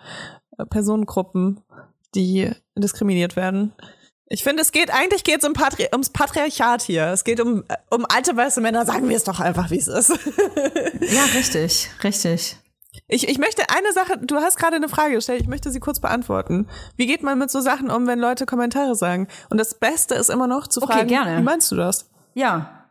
[0.57, 1.61] äh, Personengruppen,
[2.13, 3.73] die diskriminiert werden.
[4.27, 7.07] Ich finde, es geht, eigentlich geht es um Patri ums Patriarchat hier.
[7.07, 8.85] Es geht um, äh, um alte weiße Männer.
[8.85, 10.09] Sagen wir es doch einfach, wie es ist.
[10.99, 12.57] ja richtig, richtig.
[13.07, 15.99] Ich, ich möchte eine Sache, du hast gerade eine Frage gestellt, ich möchte sie kurz
[15.99, 16.67] beantworten.
[16.95, 19.27] Wie geht man mit so Sachen um, wenn Leute Kommentare sagen?
[19.49, 21.37] Und das Beste ist immer noch zu Okay, fragen, gerne.
[21.37, 22.09] wie meinst du das?
[22.33, 22.85] Ja,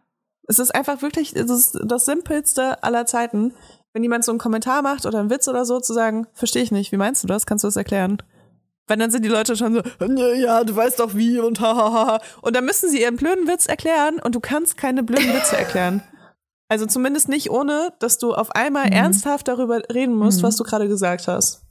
[0.47, 3.55] Es ist einfach wirklich, es ist das Simpelste aller Zeiten.
[3.93, 6.73] Wenn jemand so einen Kommentar macht oder einen Witz oder so, zu sagen, verstehe ich
[6.73, 7.47] nicht, wie meinst du das?
[7.47, 8.19] Kannst du das erklären?
[8.87, 12.21] Weil dann sind die Leute schon so, "Nee, ja, du weißt doch wie und hahaha.
[12.43, 16.03] Und dann müssen sie ihren blöden Witz erklären und du kannst keine blöden Witze erklären.
[16.75, 20.89] Also zumindest nicht ohne, dass du auf einmal ernsthaft darüber reden musst, was du gerade
[20.89, 21.64] gesagt hast.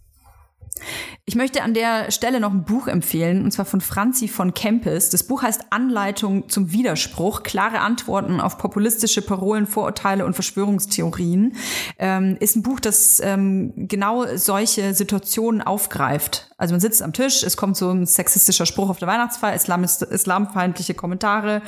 [1.26, 5.10] Ich möchte an der Stelle noch ein Buch empfehlen, und zwar von Franzi von Kempis.
[5.10, 11.56] Das Buch heißt Anleitung zum Widerspruch, klare Antworten auf populistische Parolen, Vorurteile und Verschwörungstheorien.
[11.98, 16.50] Ähm, ist ein Buch, das ähm, genau solche Situationen aufgreift.
[16.58, 20.02] Also man sitzt am Tisch, es kommt so ein sexistischer Spruch auf der Weihnachtsfeier, Islamist,
[20.02, 21.62] islamfeindliche Kommentare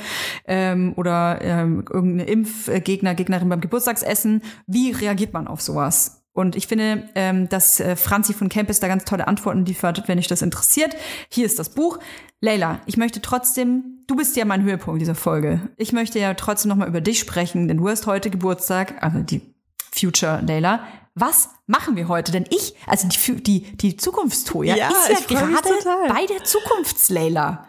[0.46, 4.42] ähm, oder ähm, irgendeine Impfgegner, Gegnerin beim Geburtstagsessen.
[4.66, 6.15] Wie reagiert man auf sowas?
[6.36, 10.18] Und ich finde, ähm, dass äh, Franzi von Kempis da ganz tolle Antworten liefert, wenn
[10.18, 10.94] dich das interessiert.
[11.30, 11.98] Hier ist das Buch.
[12.42, 15.60] Leila, ich möchte trotzdem, du bist ja mein Höhepunkt dieser Folge.
[15.78, 19.20] Ich möchte ja trotzdem noch mal über dich sprechen, denn du hast heute Geburtstag, also
[19.20, 19.40] die
[19.90, 20.80] Future Leila.
[21.14, 22.32] Was machen wir heute?
[22.32, 25.70] Denn ich, also die, die, die Zukunftstoja Ja, ist ja gerade
[26.08, 27.66] bei der Zukunftsleila.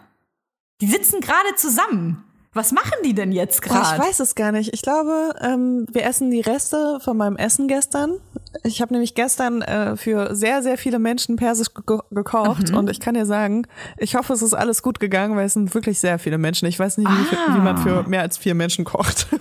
[0.82, 2.22] Die sitzen gerade zusammen.
[2.52, 4.02] Was machen die denn jetzt Oh, ich gerade?
[4.02, 4.72] weiß es gar nicht.
[4.74, 8.18] Ich glaube, ähm, wir essen die Reste von meinem Essen gestern.
[8.64, 13.00] Ich habe nämlich gestern äh, für sehr, sehr viele Menschen persisch ge gekocht und ich
[13.00, 13.66] kann dir sagen,
[13.98, 16.66] ich hoffe, es ist alles gut gegangen, weil es sind wirklich sehr viele Menschen.
[16.66, 17.54] Ich weiß nicht, wie, Ah.
[17.54, 19.26] wie man für mehr als vier Menschen kocht.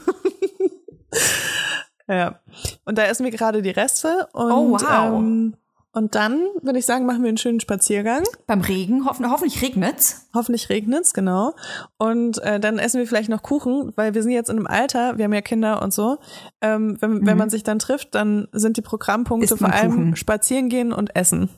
[2.08, 2.40] ja.
[2.86, 5.20] Und da essen wir gerade die Reste und Oh, wow.
[5.20, 5.56] ähm,
[5.98, 8.24] und dann würde ich sagen, machen wir einen schönen Spaziergang.
[8.46, 10.30] Beim Regen, hoffen, hoffentlich regnet's.
[10.34, 11.56] Hoffentlich regnet's, genau.
[11.98, 15.18] Und äh, dann essen wir vielleicht noch Kuchen, weil wir sind jetzt in einem Alter,
[15.18, 16.20] wir haben ja Kinder und so.
[16.62, 20.16] Ähm, wenn, wenn man sich dann trifft, dann sind die Programmpunkte vor allem Kuchen.
[20.16, 21.50] spazieren gehen und essen.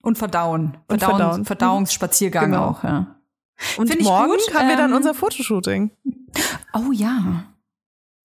[0.00, 0.76] Und verdauen.
[0.88, 1.44] Und verdauen.
[1.44, 2.66] Verdauungsspaziergang Genau.
[2.68, 3.16] auch, ja.
[3.76, 5.90] Und Find morgen gut, haben wir dann ähm, unser Fotoshooting.
[6.74, 7.44] Oh ja.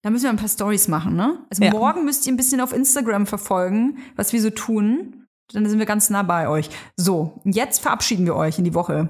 [0.01, 1.39] Da müssen wir ein paar Stories machen, ne?
[1.49, 1.71] Also Ja.
[1.71, 5.18] morgen müsst ihr ein bisschen auf Instagram verfolgen, was wir so tun.
[5.53, 6.69] Dann sind wir ganz nah bei euch.
[6.95, 9.09] So, jetzt verabschieden wir euch in die Woche.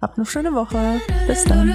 [0.00, 1.00] Habt eine schöne Woche.
[1.26, 1.74] Bis dann.